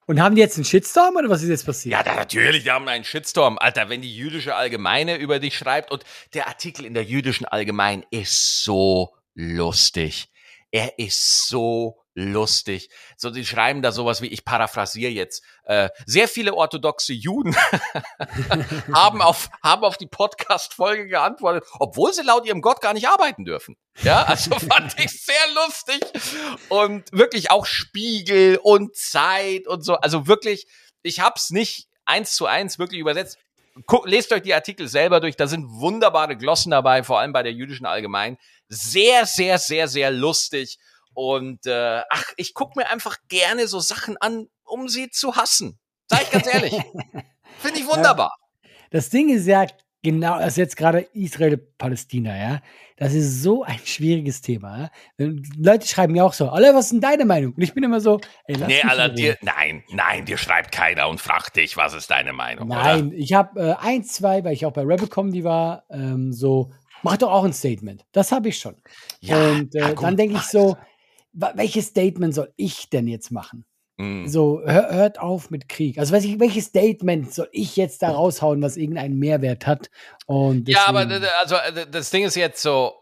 [0.06, 1.94] Und haben die jetzt einen Shitstorm oder was ist jetzt passiert?
[1.94, 3.58] Ja, da, natürlich, die haben einen Shitstorm.
[3.58, 8.06] Alter, wenn die jüdische Allgemeine über dich schreibt und der Artikel in der jüdischen Allgemein
[8.12, 10.28] ist so lustig.
[10.72, 12.90] Er ist so lustig.
[13.18, 17.56] So, die schreiben da sowas wie, ich paraphrasiere jetzt, äh, sehr viele orthodoxe Juden
[18.94, 23.46] haben auf, haben auf die Podcast-Folge geantwortet, obwohl sie laut ihrem Gott gar nicht arbeiten
[23.46, 23.76] dürfen.
[24.02, 26.02] Ja, also fand ich sehr lustig.
[26.70, 29.96] Und wirklich auch Spiegel und Zeit und so.
[29.96, 30.68] Also wirklich,
[31.02, 33.38] ich hab's nicht eins zu eins wirklich übersetzt.
[33.88, 35.36] Guckt, lest euch die Artikel selber durch.
[35.36, 38.38] Da sind wunderbare Glossen dabei, vor allem bei der jüdischen Allgemein.
[38.70, 40.78] Sehr, sehr, sehr, sehr lustig.
[41.14, 45.80] Und äh, ach, ich guck mir einfach gerne so Sachen an, um sie zu hassen.
[46.08, 46.74] Sag ich ganz ehrlich.
[47.60, 48.36] Finde ich wunderbar.
[48.92, 49.66] Das Ding ist ja
[50.04, 52.62] genau, also jetzt gerade Israel-Palästina, ja.
[52.98, 54.92] Das ist so ein schwieriges Thema.
[55.18, 55.30] Ja?
[55.58, 57.54] Leute schreiben ja auch so, alle, was ist denn deine Meinung?
[57.54, 61.10] Und ich bin immer so, ey, lass Nee, Alter, dir, nein, nein, dir schreibt keiner
[61.10, 64.66] und fragt dich, was ist deine Meinung, Nein, ich habe äh, ein, zwei, weil ich
[64.66, 66.72] auch bei Rebel Comedy war, ähm, so,
[67.02, 68.06] mach doch auch ein Statement.
[68.12, 68.76] Das habe ich schon.
[69.22, 70.78] Ja, und äh, ja, gut, dann denke ich so, wa-
[71.34, 73.66] welches Statement soll ich denn jetzt machen?
[73.98, 74.28] Mm.
[74.28, 75.98] So, hör, hört auf mit Krieg.
[75.98, 79.90] Also, weiß ich, welches Statement soll ich jetzt da raushauen, was irgendeinen Mehrwert hat?
[80.26, 81.08] Und Ja, aber
[81.40, 82.94] also äh, das Ding ist jetzt so,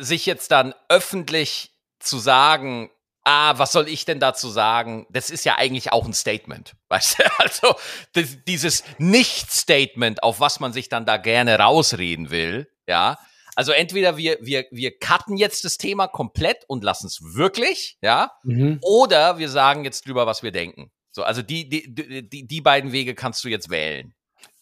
[0.00, 2.90] sich jetzt dann öffentlich zu sagen,
[3.24, 5.06] ah, was soll ich denn dazu sagen?
[5.10, 7.24] Das ist ja eigentlich auch ein Statement, weißt du?
[7.38, 7.74] Also
[8.12, 13.18] das, dieses Nicht-Statement, auf was man sich dann da gerne rausreden will, ja.
[13.56, 18.32] Also entweder wir wir wir cutten jetzt das Thema komplett und lassen es wirklich, ja,
[18.42, 18.78] Mhm.
[18.82, 20.90] oder wir sagen jetzt drüber, was wir denken.
[21.12, 21.94] So, also die die
[22.28, 24.14] die, die, beiden Wege kannst du jetzt wählen.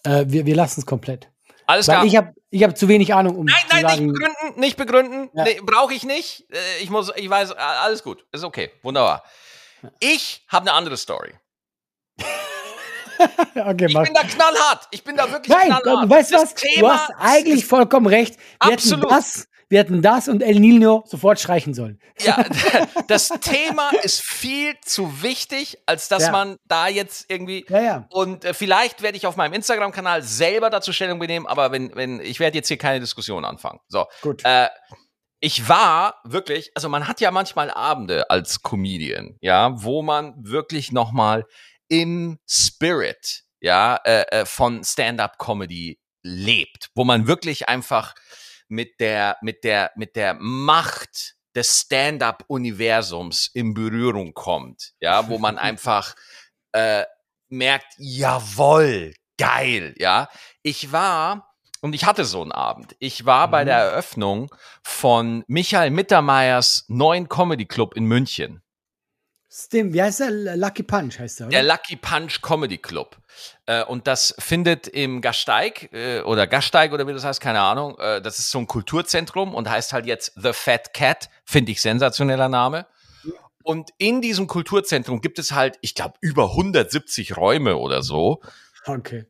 [0.04, 1.28] Äh, wir wir lassen es komplett.
[1.66, 2.06] Alles Weil klar.
[2.06, 5.30] ich habe ich hab zu wenig Ahnung, um Nein, nein, sagen, nicht begründen, nicht begründen.
[5.34, 5.44] Ja.
[5.44, 6.44] Nee, Brauche ich nicht.
[6.50, 8.26] Äh, Ich muss, ich weiß, alles gut.
[8.32, 8.70] Ist okay.
[8.82, 9.22] Wunderbar.
[10.00, 11.32] Ich habe eine andere Story.
[13.54, 14.88] okay, Ich bin da knallhart.
[14.90, 16.04] Ich bin da wirklich Nein, knallhart.
[16.04, 16.54] du weißt Das was?
[16.54, 18.36] Du Thema hast eigentlich vollkommen recht.
[18.62, 19.04] Wir Absolut.
[19.04, 21.98] hätten das, wir hätten das und El Nino sofort streichen sollen.
[22.20, 22.44] Ja,
[23.08, 26.30] das Thema ist viel zu wichtig, als dass Ja.
[26.32, 27.64] man da jetzt irgendwie.
[27.68, 28.06] Ja, ja.
[28.10, 32.20] Und äh, vielleicht werde ich auf meinem Instagram-Kanal selber dazu Stellung benehmen, aber wenn, wenn,
[32.20, 33.80] ich werde jetzt hier keine Diskussion anfangen.
[33.88, 34.06] So.
[34.20, 34.42] Gut.
[34.44, 34.68] Äh,
[35.44, 40.92] ich war wirklich, also man hat ja manchmal Abende als Comedian, ja, wo man wirklich
[40.92, 41.46] nochmal
[41.92, 48.14] im Spirit, ja, äh, äh, von Stand-up-Comedy lebt, wo man wirklich einfach
[48.68, 55.58] mit der, mit der, mit der Macht des Stand-up-Universums in Berührung kommt, ja, wo man
[55.58, 56.14] einfach
[56.72, 57.04] äh,
[57.50, 60.28] merkt, jawoll, geil, ja.
[60.62, 62.96] Ich war und ich hatte so einen Abend.
[63.00, 63.66] Ich war bei Mhm.
[63.66, 68.62] der Eröffnung von Michael Mittermeiers neuen Comedy Club in München.
[69.54, 70.56] Stimmt, wie heißt der?
[70.56, 71.54] Lucky Punch heißt der, oder?
[71.54, 73.18] Der Lucky Punch Comedy Club.
[73.66, 77.98] Äh, und das findet im Gasteig äh, oder Gasteig oder wie das heißt, keine Ahnung.
[77.98, 81.28] Äh, das ist so ein Kulturzentrum und heißt halt jetzt The Fat Cat.
[81.44, 82.86] Finde ich sensationeller Name.
[83.62, 88.40] Und in diesem Kulturzentrum gibt es halt, ich glaube, über 170 Räume oder so.
[88.86, 89.26] Okay.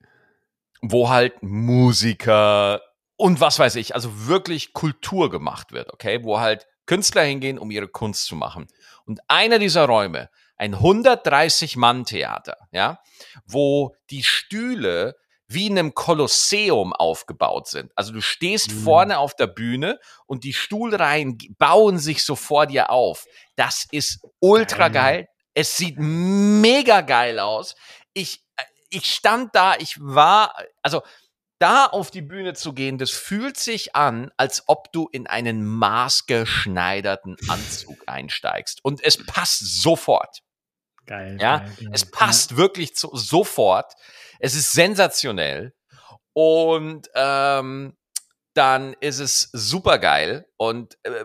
[0.80, 2.80] wo halt Musiker
[3.16, 7.70] und was weiß ich, also wirklich Kultur gemacht wird, okay, wo halt Künstler hingehen, um
[7.70, 8.66] ihre Kunst zu machen.
[9.04, 13.00] Und einer dieser Räume, ein 130-Mann-Theater, ja,
[13.46, 15.16] wo die Stühle
[15.48, 17.92] wie in einem Kolosseum aufgebaut sind.
[17.94, 18.84] Also du stehst Mhm.
[18.84, 23.26] vorne auf der Bühne und die Stuhlreihen bauen sich so vor dir auf.
[23.56, 24.92] Das ist ultra Geil.
[25.16, 25.28] geil.
[25.54, 27.74] Es sieht mega geil aus.
[28.14, 31.02] Ich, äh, ich stand da, ich war, also
[31.62, 35.64] da auf die Bühne zu gehen, das fühlt sich an, als ob du in einen
[35.64, 38.81] maßgeschneiderten Anzug einsteigst.
[38.85, 40.40] Und es passt sofort.
[41.07, 41.38] Geil.
[41.40, 41.90] Ja, geil, geil.
[41.92, 43.94] es passt wirklich zu, sofort.
[44.40, 45.72] Es ist sensationell.
[46.33, 47.96] Und ähm,
[48.55, 50.46] dann ist es super geil.
[50.57, 51.25] Und äh,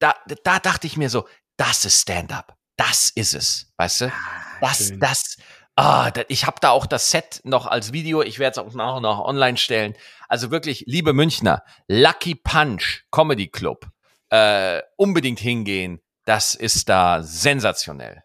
[0.00, 2.56] da, da dachte ich mir so, das ist Stand-up.
[2.76, 3.72] Das ist es.
[3.76, 4.06] Weißt du?
[4.06, 5.36] Ah, Das, das,
[5.76, 8.22] ah, da, ich habe da auch das Set noch als Video.
[8.22, 9.94] Ich werde es auch nachher noch online stellen.
[10.28, 13.86] Also wirklich, liebe Münchner, Lucky Punch Comedy Club,
[14.30, 16.00] äh, unbedingt hingehen.
[16.24, 18.22] Das ist da sensationell.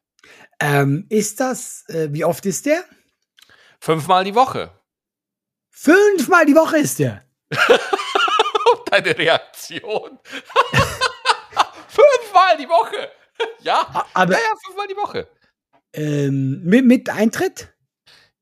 [0.60, 2.84] Ähm, ist das, äh, wie oft ist der?
[3.80, 4.72] Fünfmal die Woche.
[5.70, 7.24] Fünfmal die Woche ist der.
[8.90, 10.20] Deine Reaktion.
[11.88, 13.12] fünfmal die Woche.
[13.60, 15.28] Ja, Aber ja, ja, fünfmal die Woche.
[15.94, 17.74] Ähm, mit, mit Eintritt?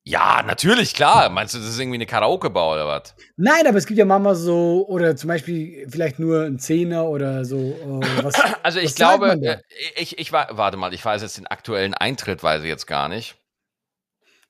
[0.07, 1.29] Ja, natürlich, klar.
[1.29, 3.15] Meinst du, das ist irgendwie eine Karaoke-Bar oder was?
[3.37, 7.43] Nein, aber es gibt ja manchmal so, oder zum Beispiel vielleicht nur ein Zehner oder
[7.43, 7.57] so.
[7.57, 9.57] Oder was, Also ich glaube, äh,
[9.95, 13.09] ich, ich war, warte mal, ich weiß jetzt den aktuellen Eintritt, weiß ich jetzt gar
[13.09, 13.35] nicht.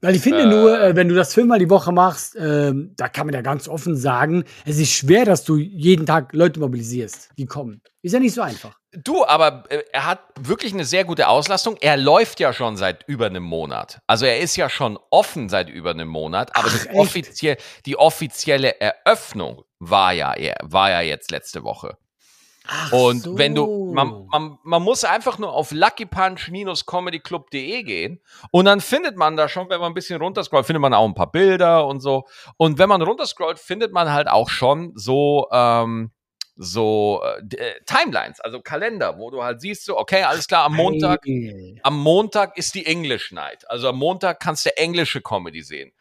[0.06, 0.46] Weil ich finde Äh.
[0.46, 3.68] nur, äh, wenn du das fünfmal die Woche machst, ähm, da kann man ja ganz
[3.68, 7.82] offen sagen, es ist schwer, dass du jeden Tag Leute mobilisierst, die kommen.
[8.04, 8.78] Ist ja nicht so einfach.
[9.04, 11.76] Du, aber äh, er hat wirklich eine sehr gute Auslastung.
[11.82, 13.98] Er läuft ja schon seit über einem Monat.
[14.06, 17.56] Also er ist ja schon offen seit über einem Monat, aber Ach, offizie
[17.88, 21.98] die offizielle Eröffnung war ja, war ja jetzt letzte Woche.
[22.68, 28.82] Ach Und wenn du, man, man, man muss einfach nur auf luckypunch-comedyclub.de gehen und dann
[28.82, 31.86] findet man da schon, wenn man ein bisschen runterscrollt, findet man auch ein paar Bilder
[31.88, 32.26] und so.
[32.58, 36.12] Und wenn man runterscrollt, findet man halt auch schon so, ähm,
[36.56, 40.76] so äh, äh, Timelines, also Kalender, wo du halt siehst, so, okay, alles klar, am
[40.76, 41.76] Montag, Geil.
[41.84, 43.70] am Montag ist die English Night.
[43.70, 45.92] Also am Montag kannst du englische Comedy sehen.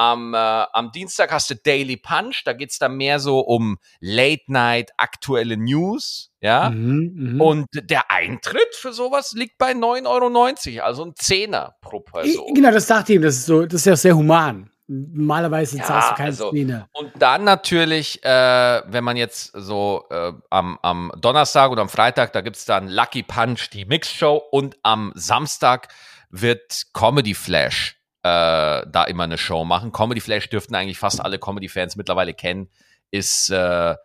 [0.00, 4.44] Am, äh, am Dienstag hast du Daily Punch, da geht's dann mehr so um Late
[4.46, 6.70] Night, aktuelle News, ja.
[6.70, 7.40] Mhm, mhm.
[7.42, 12.54] Und der Eintritt für sowas liegt bei 9,90 Euro, also ein Zehner pro Ich, Person.
[12.54, 14.70] genau, das dachte ich ihm, das ist so, das ist ja sehr human.
[14.86, 16.88] Normalerweise Ja, zahlst du keinen also- Zehner.
[16.92, 22.32] Und dann natürlich, äh, wenn man jetzt so äh, am, am Donnerstag oder am Freitag,
[22.32, 25.88] da gibt's dann Lucky Punch, die Mixshow und am Samstag
[26.30, 29.92] wird Comedy Flash äh, da immer eine Show machen.
[29.92, 32.68] Comedy Flash dürften eigentlich fast alle Comedy-Fans mittlerweile kennen,
[33.10, 33.96] ist äh, äh,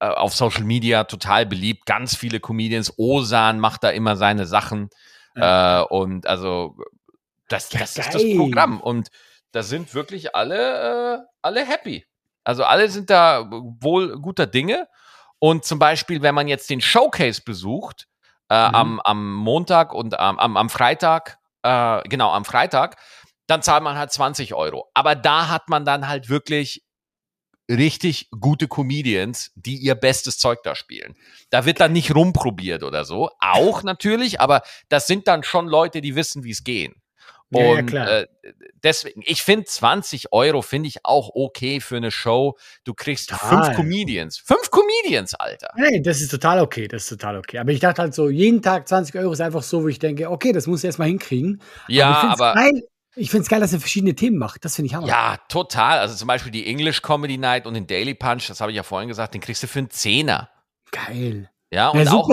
[0.00, 1.86] auf Social Media total beliebt.
[1.86, 2.92] Ganz viele Comedians.
[2.98, 4.90] Osan macht da immer seine Sachen.
[5.36, 6.76] Äh, und also
[7.48, 8.22] das, Ja, das ist das.
[8.36, 8.80] Programm.
[8.80, 9.08] Und
[9.52, 12.04] da sind wirklich alle, äh, alle happy.
[12.42, 14.88] Also alle sind da wohl guter Dinge.
[15.38, 18.06] Und zum Beispiel, wenn man jetzt den Showcase besucht,
[18.48, 18.74] äh, Mhm.
[18.74, 22.96] am, am Montag und am, am, am Freitag, genau, am Freitag,
[23.46, 24.90] dann zahlt man halt 20 Euro.
[24.94, 26.84] Aber da hat man dann halt wirklich
[27.70, 31.14] richtig gute Comedians, die ihr bestes Zeug da spielen.
[31.50, 33.30] Da wird dann nicht rumprobiert oder so.
[33.40, 36.94] Auch natürlich, aber das sind dann schon Leute, die wissen, wie es gehen.
[37.50, 38.10] Ja, ja, Und klar.
[38.10, 38.26] äh,
[38.82, 42.56] deswegen, ich finde 20 Euro finde ich auch okay für eine Show.
[42.84, 43.64] Du kriegst Total.
[43.64, 44.38] fünf Comedians.
[44.38, 45.70] Fünf Comedians, Alter.
[45.76, 47.58] Nein, das ist total okay, das ist total okay.
[47.58, 50.30] Aber ich dachte halt so, jeden Tag 20 Euro ist einfach so, wo ich denke,
[50.30, 51.62] okay, das muss ich erstmal hinkriegen.
[51.86, 52.82] Ja, find's aber Geil,
[53.16, 54.64] ich finde es geil, dass er verschiedene Themen macht.
[54.64, 55.06] Das finde ich hammer.
[55.06, 55.98] ja, total.
[55.98, 58.82] Also zum Beispiel die English Comedy Night und den Daily Punch, das habe ich ja
[58.82, 60.50] vorhin gesagt, den kriegst du für einen Zehner.
[60.90, 61.50] Geil.
[61.70, 62.28] Ja, und Ja, auch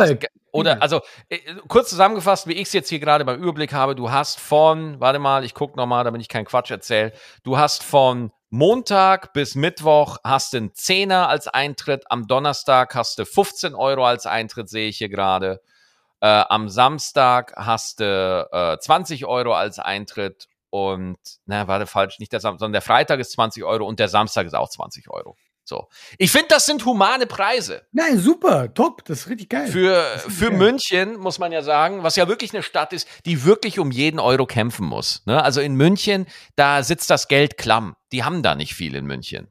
[0.51, 4.11] oder also äh, kurz zusammengefasst, wie ich es jetzt hier gerade beim Überblick habe, du
[4.11, 7.13] hast von, warte mal, ich gucke nochmal, damit ich keinen Quatsch erzähle,
[7.43, 13.17] du hast von Montag bis Mittwoch hast du einen Zehner als Eintritt, am Donnerstag hast
[13.17, 15.61] du 15 Euro als Eintritt, sehe ich hier gerade.
[16.19, 22.33] Äh, am Samstag hast du äh, 20 Euro als Eintritt und, na, warte, falsch, nicht
[22.33, 25.35] der Samstag, sondern der Freitag ist 20 Euro und der Samstag ist auch 20 Euro.
[25.63, 25.87] So.
[26.17, 27.85] Ich finde, das sind humane Preise.
[27.91, 29.67] Nein, super, top, das ist richtig geil.
[29.67, 30.57] Für, für geil.
[30.57, 34.19] München muss man ja sagen, was ja wirklich eine Stadt ist, die wirklich um jeden
[34.19, 35.23] Euro kämpfen muss.
[35.25, 35.43] Ne?
[35.43, 37.95] Also in München, da sitzt das Geld klamm.
[38.11, 39.49] Die haben da nicht viel in München.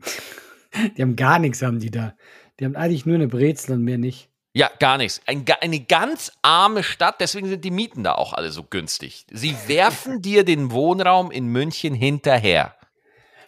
[0.96, 2.14] die haben gar nichts, haben die da.
[2.58, 4.31] Die haben eigentlich nur eine Brezel und mehr nicht.
[4.54, 5.20] Ja, gar nichts.
[5.26, 9.26] Ein, eine ganz arme Stadt, deswegen sind die Mieten da auch alle so günstig.
[9.30, 12.76] Sie werfen dir den Wohnraum in München hinterher.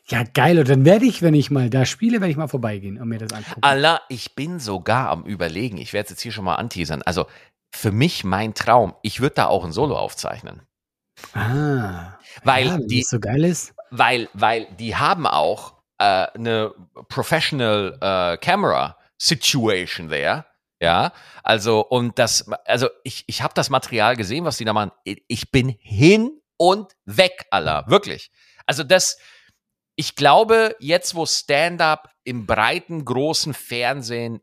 [0.06, 0.58] Ja, geil.
[0.58, 3.18] Und dann werde ich, wenn ich mal da spiele, werde ich mal vorbeigehen und mir
[3.18, 3.62] das angucken.
[3.62, 7.02] Allah, ich bin sogar am überlegen, ich werde es jetzt hier schon mal anteasern.
[7.02, 7.26] Also
[7.74, 10.62] für mich mein Traum, ich würde da auch ein Solo aufzeichnen.
[11.32, 12.18] Ah.
[12.42, 13.74] Weil ja, die, so geil ist.
[13.90, 16.74] weil, weil die haben auch äh, eine
[17.08, 20.44] Professional äh, Camera Situation there.
[20.80, 24.90] Ja, also und das, also ich, ich habe das Material gesehen, was die da machen.
[25.04, 28.30] Ich bin hin und weg, Allah, wirklich.
[28.66, 29.16] Also das,
[29.96, 34.40] ich glaube, jetzt wo Stand-up im breiten, großen Fernsehen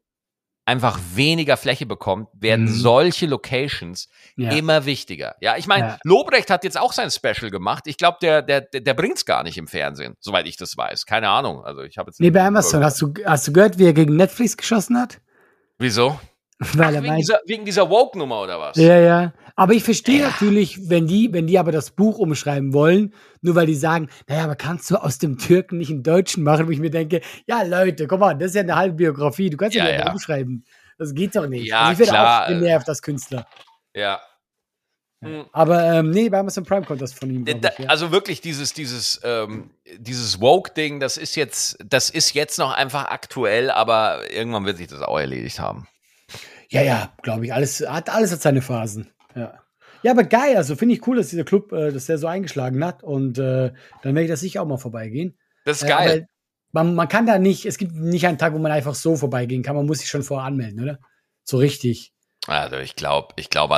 [0.65, 2.69] einfach weniger Fläche bekommt, werden Mhm.
[2.75, 4.51] solche Locations Ja.
[4.51, 5.35] immer wichtiger.
[5.41, 5.97] Ja, ich meine, Ja.
[6.03, 7.87] Lobrecht hat jetzt auch sein Special gemacht.
[7.87, 11.05] Ich glaube, der, der, der, der bringt's gar nicht im Fernsehen, soweit ich das weiß.
[11.07, 11.65] Keine Ahnung.
[11.65, 12.83] Also ich habe jetzt Nee, bei Amazon.
[12.83, 15.19] Hast du, hast du gehört, wie er gegen Netflix geschossen hat?
[15.81, 16.19] Wieso?
[16.75, 18.77] Weil er Wegen meint, dieser, wegen dieser Woke-Nummer oder was?
[18.77, 19.33] ja, ja.
[19.55, 20.27] Aber ich verstehe Ja.
[20.29, 24.43] natürlich, wenn die, wenn die aber das Buch umschreiben wollen, nur weil die sagen, naja,
[24.43, 27.63] aber kannst du aus dem Türken nicht einen Deutschen machen, wo ich mir denke, ja,
[27.63, 30.11] Leute, komm mal, das ist ja eine halbe Biografie, du kannst ja, Ja, nicht ja.
[30.11, 30.63] umschreiben.
[30.99, 31.65] Das geht doch nicht.
[31.67, 33.47] Ja, Also ich werde klar, auch äh, genervt als Künstler.
[33.95, 34.21] Ja.
[35.23, 35.45] Hm.
[35.51, 37.45] Aber ähm, nee, bei Amazon Prime kommt das von ihm.
[37.45, 37.89] Da- ich, ja.
[37.89, 43.05] Also wirklich dieses, dieses, ähm, dieses Woke-Ding, das ist jetzt, das ist jetzt noch einfach
[43.05, 45.87] aktuell, aber irgendwann wird sich das auch erledigt haben.
[46.69, 47.53] Ja, ja, glaube ich.
[47.53, 49.11] Alles hat, alles hat seine Phasen.
[49.35, 49.53] Ja.
[50.03, 50.57] Ja, aber geil.
[50.57, 53.03] Also finde ich cool, dass dieser Club, äh, dass der so eingeschlagen hat.
[53.03, 55.37] Und äh, dann werde ich das sicher auch mal vorbeigehen.
[55.65, 56.27] Das ist Äh, geil.
[56.73, 59.15] aber man, man kann da nicht, es gibt nicht einen Tag, wo man einfach so
[59.17, 59.75] vorbeigehen kann.
[59.75, 60.97] Man muss sich schon vorher anmelden, oder?
[61.43, 62.13] So richtig.
[62.47, 63.75] Also ich glaube, ich glaube,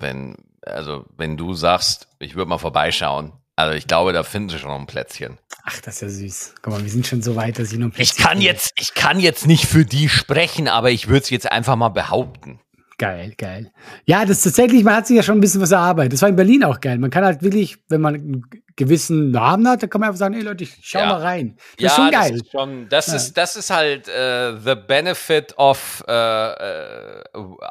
[0.00, 4.58] wenn, also wenn du sagst, ich würde mal vorbeischauen, also ich glaube, da finden sie
[4.58, 5.38] schon noch ein Plätzchen.
[5.64, 6.54] Ach, das ist ja süß.
[6.60, 8.46] Guck mal, wir sind schon so weit, dass ich noch ein Ich Plätzchen kann finde.
[8.46, 11.88] jetzt, ich kann jetzt nicht für die sprechen, aber ich würde es jetzt einfach mal
[11.88, 12.60] behaupten.
[12.98, 13.70] Geil, geil.
[14.06, 16.14] Ja, das ist tatsächlich, man hat sich ja schon ein bisschen was erarbeitet.
[16.14, 16.96] Das war in Berlin auch geil.
[16.96, 20.32] Man kann halt wirklich, wenn man einen gewissen Namen hat, dann kann man einfach sagen,
[20.34, 21.06] ey Leute, ich schau Ja.
[21.08, 21.56] mal rein.
[21.78, 22.30] Das ist schon geil.
[22.32, 23.14] Das ist, schon, das, Ja.
[23.16, 27.22] ist, das ist halt äh, the benefit of äh, äh,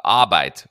[0.04, 0.68] Arbeit.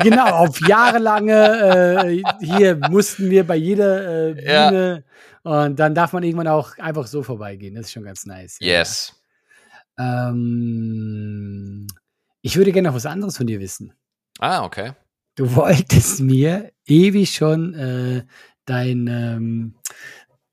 [0.00, 4.68] genau, auf jahrelange, hier mussten wir bei jeder Ja.
[4.70, 5.04] Bühne
[5.42, 7.74] und dann darf man irgendwann auch einfach so vorbeigehen.
[7.74, 8.56] Das ist schon ganz nice.
[8.60, 8.78] ja.
[8.78, 9.16] Yes.
[9.98, 11.86] Ähm,
[12.42, 13.92] ich würde gerne noch was anderes von dir wissen.
[14.38, 14.92] Ah, okay.
[15.36, 18.24] Du wolltest mir ewig schon äh,
[18.64, 19.74] dein, ähm,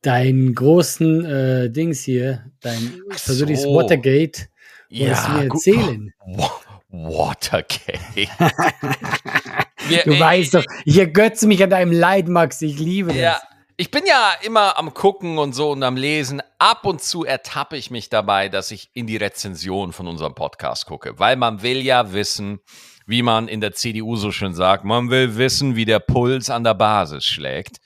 [0.01, 3.75] deinen großen äh, Dings hier, dein Ach persönliches so.
[3.75, 4.49] Watergate,
[4.89, 6.13] wolltest du mir erzählen.
[6.25, 8.29] Wa- Watergate.
[10.03, 12.61] Du ey, weißt doch, ich ergötze mich an deinem Leid, Max.
[12.61, 13.17] Ich liebe das.
[13.17, 13.41] Ja,
[13.79, 16.41] ich bin ja immer am Gucken und so und am Lesen.
[16.57, 20.87] Ab und zu ertappe ich mich dabei, dass ich in die Rezension von unserem Podcast
[20.87, 22.59] gucke, weil man will ja wissen,
[23.05, 26.63] wie man in der CDU so schön sagt, man will wissen, wie der Puls an
[26.63, 27.77] der Basis schlägt.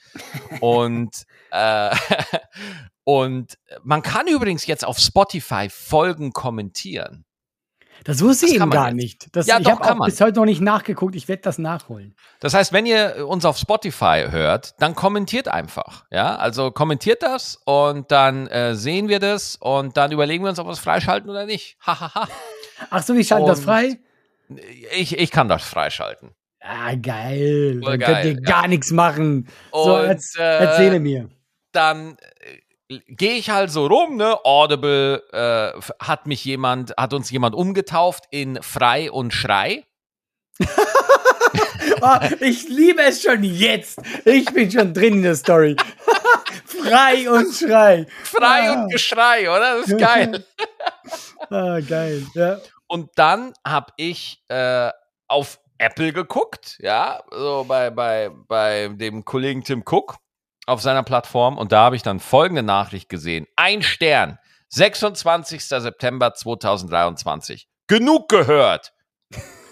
[0.61, 1.93] Und, äh,
[3.03, 7.25] und man kann übrigens jetzt auf Spotify Folgen kommentieren.
[8.03, 8.95] Das wusste Das ich eben gar jetzt.
[8.95, 9.35] nicht.
[9.35, 10.09] Das, Ja, ich doch, habe kann auch man.
[10.09, 11.15] bis heute noch nicht nachgeguckt.
[11.15, 12.15] Ich werde das nachholen.
[12.39, 16.05] Das heißt, wenn ihr uns auf Spotify hört, dann kommentiert einfach.
[16.09, 20.57] Ja, also kommentiert das und dann äh, sehen wir das und dann überlegen wir uns,
[20.59, 21.77] ob wir es freischalten oder nicht.
[21.85, 22.27] Hahaha.
[22.89, 23.99] Ach so, wie schalten das Und- frei?
[24.97, 26.31] ich, ich kann das freischalten.
[26.59, 27.79] Ah, geil.
[27.83, 28.39] Voll Dann geil, könnt ihr ja.
[28.59, 29.47] gar nichts machen.
[29.71, 31.29] so, Und, erz äh, erzähle mir.
[31.71, 32.15] Dann äh,
[33.07, 34.37] gehe ich halt so rum, ne?
[34.43, 39.85] Audible äh, hat mich jemand, hat uns jemand umgetauft in Frei und Schrei.
[42.01, 43.99] Oh, ich liebe es schon jetzt.
[44.25, 45.75] Ich bin schon drin in der Story.
[46.65, 48.05] Frei und Schrei.
[48.23, 48.83] Frei Ah.
[48.83, 49.77] und Geschrei, oder?
[49.79, 50.45] Das ist geil.
[51.49, 52.25] Ah, geil.
[52.33, 52.59] Ja.
[52.87, 54.89] Und dann habe ich äh,
[55.27, 60.15] auf Apple geguckt, ja, so bei, bei, bei dem Kollegen Tim Cook
[60.67, 61.57] auf seiner Plattform.
[61.57, 63.47] Und da habe ich dann folgende Nachricht gesehen.
[63.55, 64.37] Ein Stern,
[64.69, 65.63] 26.
[65.63, 67.67] September 2023.
[67.87, 68.93] Genug gehört.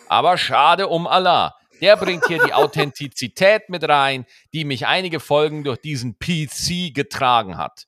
[0.08, 1.56] Aber schade um Allah.
[1.82, 7.58] Der bringt hier die Authentizität mit rein, die mich einige Folgen durch diesen PC getragen
[7.58, 7.86] hat.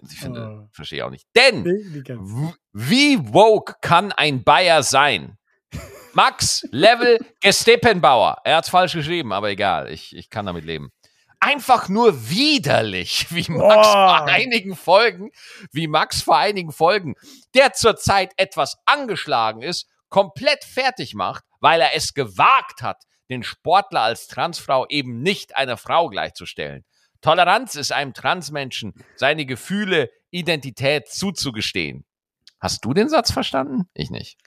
[0.00, 0.68] Ich finde, Oh.
[0.72, 1.26] verstehe auch nicht.
[1.36, 1.64] Denn
[2.72, 5.36] Wie- woke kann ein Bayer sein?
[6.14, 8.38] Max, Level, Gestepenbauer.
[8.44, 10.90] Er hat's falsch geschrieben, aber egal, ich, ich kann damit leben.
[11.40, 14.18] Einfach nur widerlich, wie Max Boah.
[14.18, 15.30] vor einigen Folgen,
[15.72, 17.14] wie Max vor einigen Folgen,
[17.54, 24.00] der zurzeit etwas angeschlagen ist, komplett fertig macht, weil er es gewagt hat, den Sportler
[24.00, 26.84] als Transfrau eben nicht einer Frau gleichzustellen.
[27.20, 32.04] Toleranz ist einem Transmenschen, seine Gefühle, Identität zuzugestehen.
[32.60, 33.88] Hast du den Satz verstanden?
[33.92, 34.38] Ich nicht.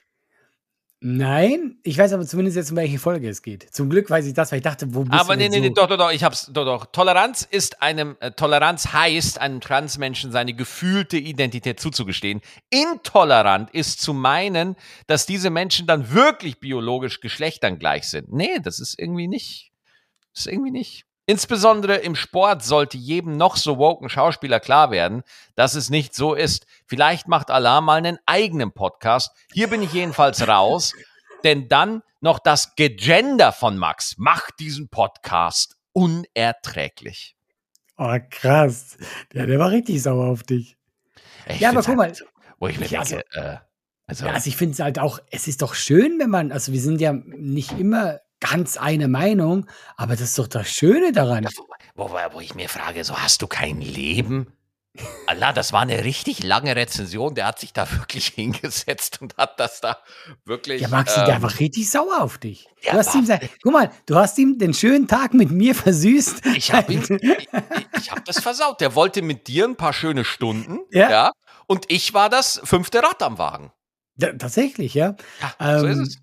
[1.04, 3.66] Nein, ich weiß aber zumindest jetzt, um welche Folge es geht.
[3.74, 5.68] Zum Glück weiß ich das, weil ich dachte, wo bist Aber du nee, denn nee,
[5.68, 5.82] nee, so?
[5.82, 6.86] doch, doch, doch, ich hab's, doch, doch.
[6.86, 12.40] Toleranz ist einem, äh, Toleranz heißt, einem Transmenschen seine gefühlte Identität zuzugestehen.
[12.70, 14.76] Intolerant ist zu meinen,
[15.08, 18.32] dass diese Menschen dann wirklich biologisch Geschlechtern gleich sind.
[18.32, 19.72] Nee, das ist irgendwie nicht.
[20.34, 21.04] Das ist irgendwie nicht.
[21.26, 25.22] Insbesondere im Sport sollte jedem noch so woken Schauspieler klar werden,
[25.54, 26.66] dass es nicht so ist.
[26.86, 29.30] Vielleicht macht Allah mal einen eigenen Podcast.
[29.52, 30.92] Hier bin ich jedenfalls raus.
[31.44, 37.36] Denn dann noch das Gegender von Max macht diesen Podcast unerträglich.
[37.96, 38.96] Oh, krass.
[39.32, 40.76] Der, der war richtig sauer auf dich.
[41.48, 42.06] Ich Ja, aber guck mal.
[42.06, 42.24] halt,
[42.58, 43.56] Wo ich mir Ja, denke, äh,
[44.06, 46.72] Also, Ja, also ich finde es halt auch, es ist doch schön, wenn man, also
[46.72, 49.66] wir sind ja nicht immer ganz eine Meinung,
[49.96, 51.48] aber das ist doch das Schöne daran.
[51.94, 54.52] wo, wo, wo ich mir frage, so hast du kein Leben?
[55.26, 57.34] Allah, das war eine richtig lange Rezension.
[57.34, 59.96] Der hat sich da wirklich hingesetzt und hat das da
[60.44, 60.82] wirklich.
[60.82, 62.66] Ja, Maxi, ähm, der war richtig sauer auf dich.
[62.84, 65.74] Du hast ihm, war- sein- guck mal, du hast ihm den schönen Tag mit mir
[65.74, 66.44] versüßt.
[66.56, 67.48] Ich habe ich, ich,
[67.98, 68.82] ich hab das versaut.
[68.82, 70.80] Der wollte mit dir ein paar schöne Stunden.
[70.90, 71.10] Ja.
[71.10, 71.32] Ja.
[71.66, 73.72] Und ich war das fünfte Rad am Wagen.
[74.16, 75.14] Ja, tatsächlich, ja.
[75.58, 76.16] Ja, so ist Ähm, es.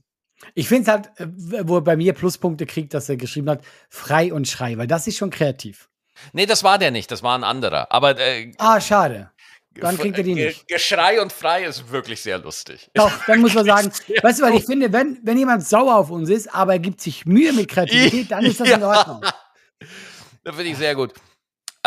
[0.55, 1.27] Ich finde es halt, äh,
[1.67, 5.07] wo er bei mir Pluspunkte kriegt, dass er geschrieben hat, frei und schrei, weil das
[5.07, 5.89] ist schon kreativ.
[6.33, 7.09] Nee, das war der nicht.
[7.11, 7.91] Das war ein anderer.
[7.91, 9.31] Aber äh, Ah, schade.
[9.75, 10.67] Dann kriegt er die nicht.
[10.67, 12.89] Geschrei und frei ist wirklich sehr lustig.
[12.95, 13.89] Doch, dann muss man sagen,
[14.21, 16.99] weißt du, weil ich finde, wenn, wenn jemand sauer auf uns ist, aber er gibt
[16.99, 18.87] sich Mühe mit Kreativität, dann ist das in Ja.
[18.87, 19.21] Ordnung.
[20.43, 21.13] Das finde ich sehr gut.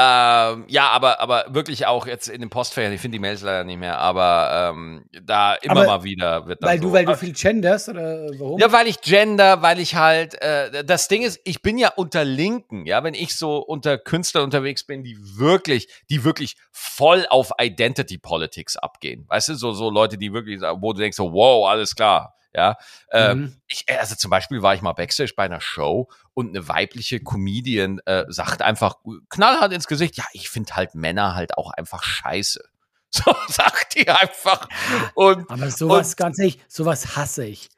[0.02, 3.62] Ähm, ja, aber, aber wirklich auch jetzt in den Postfächern, ich finde die Mails leider
[3.62, 6.88] nicht mehr, aber ähm, da immer Aber mal wieder wird dann Weil so.
[6.88, 8.58] du, weil du viel genders oder warum?
[8.58, 12.24] Ja, weil ich gender, weil ich halt, äh, das Ding ist, ich bin ja unter
[12.24, 17.52] Linken, ja, wenn ich so unter Künstlern unterwegs bin, die wirklich, die wirklich voll auf
[17.60, 19.24] Identity Politics abgehen.
[19.28, 22.76] Weißt du, so, so Leute, die wirklich, wo du denkst, so, wow, alles klar, ja.
[23.10, 23.56] Ähm, Mhm.
[23.66, 28.00] ich, also zum Beispiel war ich mal Backstage bei einer Show und eine weibliche Comedian
[28.06, 28.96] äh, sagt einfach
[29.28, 32.62] knallhart ins Gesicht, ja, ich finde halt Männer halt auch einfach scheiße.
[33.14, 34.66] So sagt die einfach.
[35.14, 37.68] Und Aber sowas, ganz ehrlich, sowas hasse ich.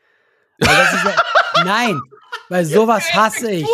[0.58, 0.68] Ja,
[1.64, 2.00] nein,
[2.48, 3.66] weil sowas hasse ich.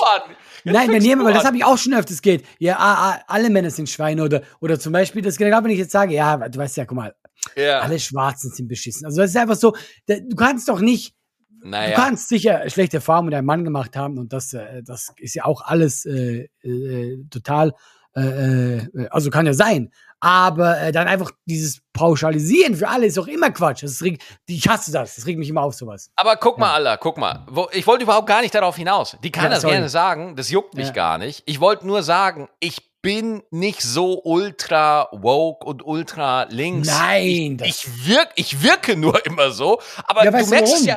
[0.64, 2.46] Jetzt Nein, wenn jemand, weil das habe ich auch schon öfters geht.
[2.58, 6.14] Ja, alle Männer sind Schweine oder, oder zum Beispiel, das genau, wenn ich jetzt sage,
[6.14, 7.14] ja, du weißt ja, guck mal,
[7.56, 7.80] ja.
[7.80, 9.06] alle Schwarzen sind beschissen.
[9.06, 9.74] Also das ist einfach so,
[10.06, 11.14] du kannst doch nicht,
[11.62, 11.90] Naja.
[11.96, 15.34] du kannst sicher schlechte Erfahrungen mit deinem Mann gemacht haben und das, äh, das ist
[15.34, 17.72] ja auch alles äh, äh, total,
[18.16, 19.90] äh, äh, also kann ja sein.
[20.22, 23.82] Aber äh, dann einfach dieses Pauschalisieren für alle ist doch immer Quatsch.
[23.82, 25.14] Das regt, ich hasse das.
[25.16, 26.10] Das regt mich immer auf, sowas.
[26.14, 27.46] Aber guck mal, Allah, guck mal.
[27.72, 29.16] Ich wollte überhaupt gar nicht darauf hinaus.
[29.24, 29.76] Die kann Ja, das sorry.
[29.76, 30.92] gerne sagen, das juckt mich Ja.
[30.92, 31.42] gar nicht.
[31.46, 36.88] Ich wollte nur sagen, ich bin nicht so ultra woke und ultra links.
[36.88, 39.80] Nein, das- Ich, ich, wirk, ich wirke nur immer so.
[40.04, 40.86] Aber Ja, du merkst es warum?
[40.86, 40.96] ja.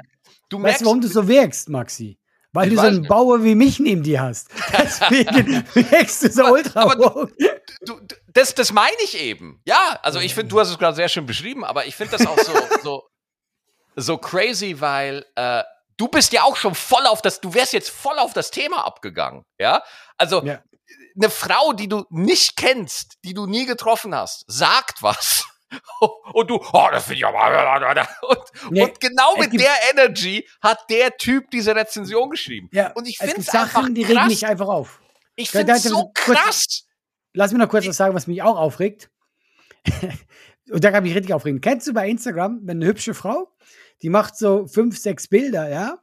[0.49, 2.19] Du Weißt merkst, du, warum du so wirkst, Maxi?
[2.51, 3.09] Weil Ich du so einen nicht.
[3.09, 4.47] Bauer wie mich neben dir hast.
[4.77, 7.33] Deswegen wirkst du so ultra aber woke.
[7.85, 9.59] du, du, das, das meine ich eben.
[9.65, 12.27] Ja, also ich finde, du hast es gerade sehr schön beschrieben, aber ich finde das
[12.27, 12.51] auch so,
[12.83, 13.03] so,
[13.95, 15.63] so crazy, weil äh,
[15.97, 18.85] du bist ja auch schon voll auf das, du wärst jetzt voll auf das Thema
[18.85, 19.43] abgegangen.
[19.59, 19.81] Ja,
[20.19, 20.61] also Ja.
[21.15, 25.45] Eine Frau, die du nicht kennst, die du nie getroffen hast, sagt was.
[26.33, 27.97] Und du, oh, das finde ich aber.
[28.21, 28.39] Und,
[28.71, 32.69] Nee, und genau mit gibt- der Energy hat der Typ diese Rezension geschrieben.
[32.71, 34.27] Ja, und ich finde es einfach Sachen, die regen krass.
[34.27, 35.01] mich einfach auf.
[35.35, 36.83] Ich finde es so kurz- krass.
[37.33, 39.09] Lass mich noch kurz was sagen, was mich auch aufregt.
[40.71, 41.59] Und da kann mich richtig aufregen.
[41.59, 43.51] Kennst du bei Instagram, wenn eine hübsche Frau,
[44.01, 45.99] die macht so fünf, sechs Bilder, ja?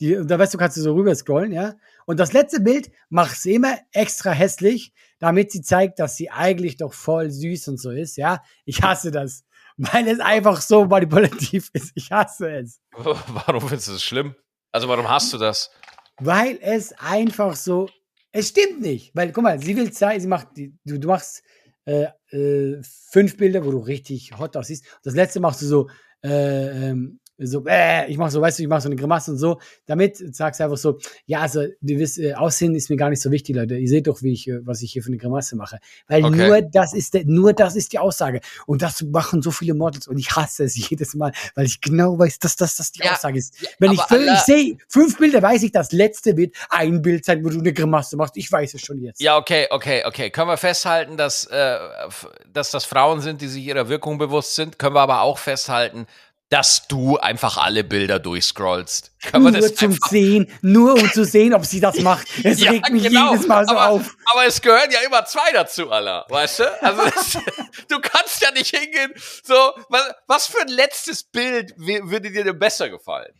[0.00, 1.74] Die, und da weißt du, kannst du so rüber scrollen, ja?
[2.06, 6.76] Und das letzte Bild macht sie immer extra hässlich, damit sie zeigt, dass sie eigentlich
[6.76, 8.42] doch voll süß und so ist, ja?
[8.64, 9.44] Ich hasse das.
[9.76, 11.92] Weil es einfach so manipulativ ist.
[11.94, 12.80] Ich hasse es.
[12.92, 14.34] Warum findest du das schlimm?
[14.72, 15.70] Also warum hast du das?
[16.18, 17.88] Weil es einfach so,
[18.32, 19.14] es stimmt nicht.
[19.14, 21.42] Weil, guck mal, sie will zeigen, sie macht, die, du, du machst
[21.86, 24.84] äh, äh, fünf Bilder, wo du richtig hot aussiehst.
[25.04, 25.88] Das letzte machst du so,
[26.22, 29.38] äh, ähm, so, äh, ich mach so, weißt du, ich mach so eine Grimasse und
[29.38, 29.58] so.
[29.86, 33.22] Damit sagst du einfach so, ja, also, du wisst, äh, Aussehen ist mir gar nicht
[33.22, 33.76] so wichtig, Leute.
[33.76, 35.78] Ihr seht doch, wie ich, äh, was ich hier für eine Grimasse mache.
[36.08, 36.46] Weil Okay.
[36.48, 38.40] nur das ist, der, nur das ist die Aussage.
[38.66, 42.18] Und das machen so viele Models und ich hasse es jedes Mal, weil ich genau
[42.18, 43.54] weiß, dass das, das die Ja, Aussage ist.
[43.78, 47.44] Wenn ich, fünf- ich sehe fünf Bilder, weiß ich, das letzte wird ein Bild sein,
[47.44, 48.36] wo du eine Grimasse machst.
[48.36, 49.20] Ich weiß es schon jetzt.
[49.20, 50.30] Ja, okay, okay, okay.
[50.30, 51.78] Können wir festhalten, dass, äh,
[52.52, 54.78] dass das Frauen sind, die sich ihrer Wirkung bewusst sind?
[54.78, 56.06] Können wir aber auch festhalten,
[56.50, 59.12] dass du einfach alle Bilder durchscrollst.
[59.32, 62.26] Wir nur das zum einfach Sehen, nur um zu sehen, ob sie das macht.
[62.42, 63.32] Es Ja, regt mich genau.
[63.32, 64.16] jedes Mal so aber, auf.
[64.26, 66.24] Aber es gehören ja immer zwei dazu, Allah.
[66.28, 66.82] Weißt du?
[66.82, 67.32] Also das,
[67.88, 69.12] du kannst ja nicht hingehen.
[69.42, 69.54] So,
[69.88, 73.34] was, was für ein letztes Bild würde dir denn besser gefallen?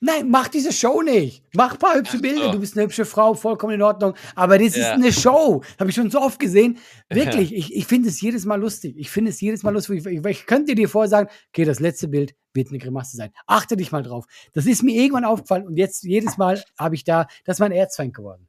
[0.00, 1.42] Nein, mach diese Show nicht.
[1.54, 2.52] Mach ein paar hübsche Ach Bilder.
[2.52, 4.14] Du bist eine hübsche Frau, vollkommen in Ordnung.
[4.34, 4.88] Aber das Ja.
[4.88, 5.62] ist eine Show.
[5.80, 6.78] Habe ich schon so oft gesehen.
[7.08, 8.94] Wirklich, ich, ich finde es jedes Mal lustig.
[8.98, 10.04] Ich finde es jedes Mal lustig.
[10.04, 13.32] Ich, ich, ich könnte dir vorher sagen, okay, das letzte Bild wird eine Grimasse sein.
[13.46, 14.26] Achte dich mal drauf.
[14.52, 17.72] Das ist mir irgendwann aufgefallen und jetzt jedes Mal habe ich da, das ist mein
[17.72, 18.48] Erzfeind geworden.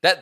[0.00, 0.16] Das,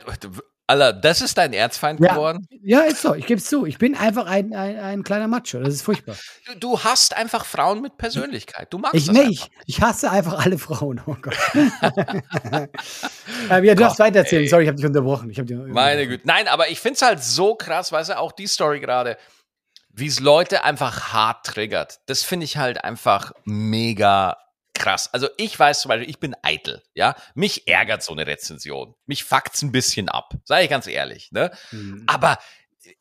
[0.71, 2.15] Allah, das ist dein Erzfeind Ja.
[2.15, 2.47] geworden?
[2.63, 3.15] Ja, ist so.
[3.15, 3.67] Ich gebe es zu.
[3.67, 5.59] Ich bin einfach ein, ein, ein kleiner Macho.
[5.61, 6.15] Das ist furchtbar.
[6.47, 8.69] Du, du hast einfach Frauen mit Persönlichkeit.
[8.73, 9.31] Du magst Ich, das nee, einfach.
[9.33, 11.01] ich, ich hasse einfach alle Frauen.
[11.07, 11.35] Oh Gott.
[13.49, 14.49] ja, du darfst weiter erzählen.
[14.49, 15.31] Sorry, ich habe dich unterbrochen.
[15.31, 16.27] Ich hab dich Meine Güte.
[16.27, 19.17] Nein, aber ich finde es halt so krass, weißt du, auch die Story gerade.
[19.93, 21.99] wie es Leute einfach hart triggert.
[22.07, 24.37] Das finde ich halt einfach mega
[24.81, 25.13] krass.
[25.13, 27.15] Also ich weiß zum Beispiel, ich bin eitel, ja.
[27.35, 28.95] Mich ärgert so eine Rezension.
[29.07, 31.51] Mich fuckt's ein bisschen ab, sei ich ganz ehrlich, ne?
[31.71, 32.05] Mhm.
[32.07, 32.39] Aber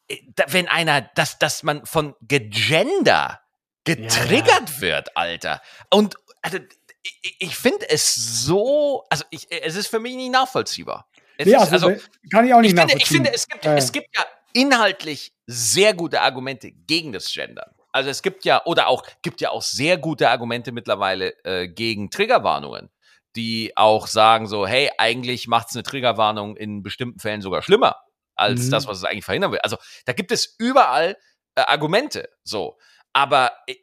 [0.08, 0.18] äh,
[0.48, 3.42] wenn einer, dass, dass man von Gegender
[3.86, 4.82] getriggert ja.
[4.82, 5.62] wird, Alter.
[5.90, 6.60] Und also,
[7.02, 11.10] ich, ich finde es so, also ich, es ist für mich nicht nachvollziehbar.
[11.38, 13.78] Nee, also, also, kann ich auch nicht ich finde, ich finde, es gibt, äh.
[13.78, 17.72] es gibt ja inhaltlich sehr gute Argumente gegen das Gendern.
[17.92, 22.12] Also es gibt ja, oder auch, gibt ja auch sehr gute Argumente mittlerweile äh, gegen
[22.12, 22.90] Triggerwarnungen,
[23.36, 27.98] die auch sagen so, hey, eigentlich macht es eine Triggerwarnung in bestimmten Fällen sogar schlimmer
[28.36, 28.72] als mhm.
[28.72, 29.60] das, was es eigentlich verhindern will.
[29.60, 31.18] Also da gibt es überall
[31.56, 32.78] äh, Argumente, so.
[33.14, 33.76] Aber äh,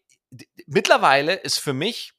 [0.66, 2.12] mittlerweile ist für mich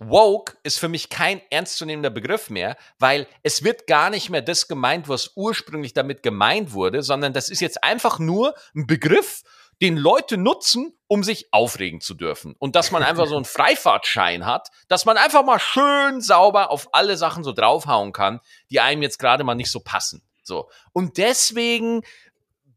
[0.00, 4.68] Woke ist für mich kein ernstzunehmender Begriff mehr, weil es wird gar nicht mehr das
[4.68, 9.42] gemeint, was ursprünglich damit gemeint wurde, sondern das ist jetzt einfach nur ein Begriff,
[9.80, 12.54] den Leute nutzen, um sich aufregen zu dürfen.
[12.58, 16.88] Und dass man einfach so einen Freifahrtschein hat, dass man einfach mal schön sauber auf
[16.92, 20.22] alle Sachen so draufhauen kann, die einem jetzt gerade mal nicht so passen.
[20.42, 20.68] So.
[20.92, 22.02] Und deswegen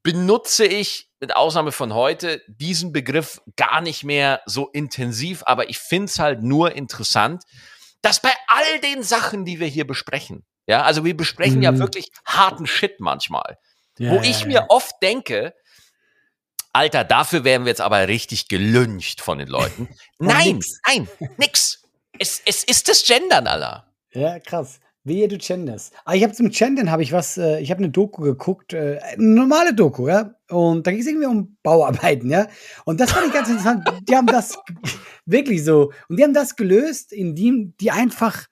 [0.03, 5.77] benutze ich mit Ausnahme von heute diesen Begriff gar nicht mehr so intensiv, aber ich
[5.77, 7.43] finde es halt nur interessant,
[8.01, 11.63] dass bei all den Sachen, die wir hier besprechen, ja, also wir besprechen mhm.
[11.63, 13.59] ja wirklich harten Shit manchmal,
[13.99, 15.53] ja, wo ich mir oft denke,
[16.73, 19.89] Alter, dafür werden wir jetzt aber richtig gelüncht von den Leuten.
[20.19, 20.79] nein, nix.
[20.87, 21.07] nein,
[21.37, 21.83] nix.
[22.17, 23.91] Es, es ist das Gendern, aller.
[24.13, 24.79] Ja, krass.
[25.03, 25.91] Wehe, du genders.
[26.05, 28.99] Ah, ich habe zum Gendern habe ich was, äh, ich habe eine Doku geguckt, äh,
[29.01, 30.35] eine normale Doku, ja.
[30.47, 32.47] Und da ging es irgendwie um Bauarbeiten, ja.
[32.85, 33.83] Und das fand ich ganz interessant.
[34.07, 34.59] Die haben das
[35.25, 35.91] wirklich so.
[36.07, 38.45] Und die haben das gelöst, indem die einfach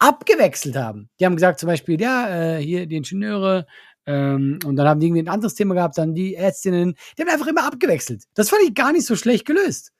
[0.00, 1.10] abgewechselt haben.
[1.20, 3.66] Die haben gesagt, zum Beispiel, ja, äh, hier die Ingenieure,
[4.06, 6.94] ähm, und dann haben die irgendwie ein anderes Thema gehabt, dann die Ärztinnen.
[7.16, 8.24] Die haben einfach immer abgewechselt.
[8.34, 9.92] Das fand ich gar nicht so schlecht gelöst.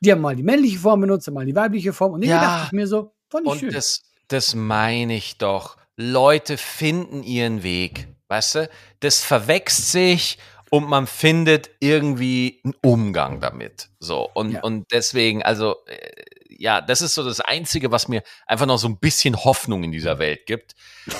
[0.00, 2.14] Die haben mal die männliche Form benutzt, mal die weibliche Form.
[2.14, 3.72] Und ja, dachte ich mir so, fand ich und schön.
[3.72, 5.76] Das, das meine ich doch.
[5.96, 8.08] Leute finden ihren Weg.
[8.28, 8.70] Weißt du?
[9.00, 10.38] Das verwechselt sich
[10.70, 13.90] und man findet irgendwie einen Umgang damit.
[13.98, 14.30] So.
[14.32, 14.62] Und, ja.
[14.62, 18.88] und deswegen, also, äh, ja, das ist so das Einzige, was mir einfach noch so
[18.88, 20.74] ein bisschen Hoffnung in dieser Welt gibt,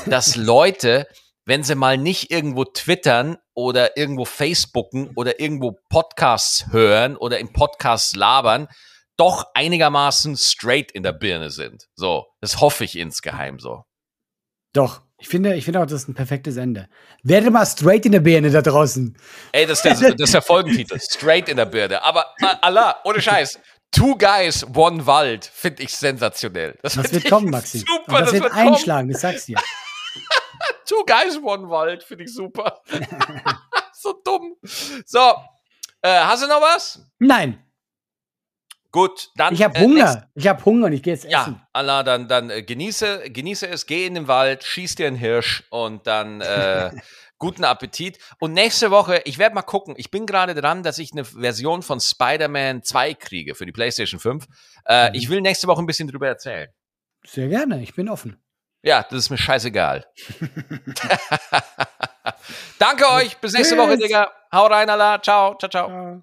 [0.06, 1.06] dass Leute,
[1.44, 7.52] wenn sie mal nicht irgendwo twittern oder irgendwo Facebooken oder irgendwo Podcasts hören oder im
[7.52, 8.68] Podcast labern,
[9.16, 11.88] doch einigermaßen straight in der Birne sind.
[11.94, 13.84] So, das hoffe ich insgeheim so.
[14.72, 16.88] Doch, ich finde, ich finde auch, das ist ein perfektes Ende.
[17.22, 19.16] Werde mal straight in der Birne da draußen.
[19.52, 20.98] Ey, das ist der, das ist der Folgentitel.
[20.98, 22.02] Straight in der Birne.
[22.02, 22.26] Aber
[22.62, 23.58] Allah, ohne Scheiß.
[23.92, 26.78] Two Guys, One Wald, finde ich sensationell.
[26.80, 27.78] Das, das wird kommen, Maxi.
[27.78, 29.58] Super, das, das, wird, wird einschlagen, das sag's dir.
[30.86, 32.80] Two Guys, One Wald, finde ich super.
[33.92, 34.56] so dumm.
[34.62, 35.34] So,
[36.02, 37.00] äh, hast du noch was?
[37.18, 37.62] Nein.
[38.92, 39.54] Gut, dann.
[39.54, 40.28] Ich habe äh, Hunger.
[40.34, 41.32] ich habe Hunger und ich gehe jetzt essen.
[41.32, 45.16] Ja, Allah, dann, dann äh, genieße, genieße es, geh in den Wald, schieß dir einen
[45.16, 46.90] Hirsch und dann äh,
[47.38, 48.18] guten Appetit.
[48.40, 49.94] Und nächste Woche, ich werde mal gucken.
[49.96, 54.18] Ich bin gerade dran, dass ich eine Version von Spider-Man 2 kriege für die PlayStation
[54.18, 54.46] 5.
[54.86, 55.14] Äh, mhm.
[55.14, 56.68] Ich will nächste Woche ein bisschen drüber erzählen.
[57.24, 58.42] Sehr gerne, ich bin offen.
[58.82, 60.06] Ja, das ist mir scheißegal.
[62.78, 63.36] Danke euch.
[63.38, 64.30] Bis nächste Woche, Digga.
[64.52, 65.20] Hau rein, Allah.
[65.20, 65.88] Ciao, ciao, ciao.
[65.88, 66.22] ciao.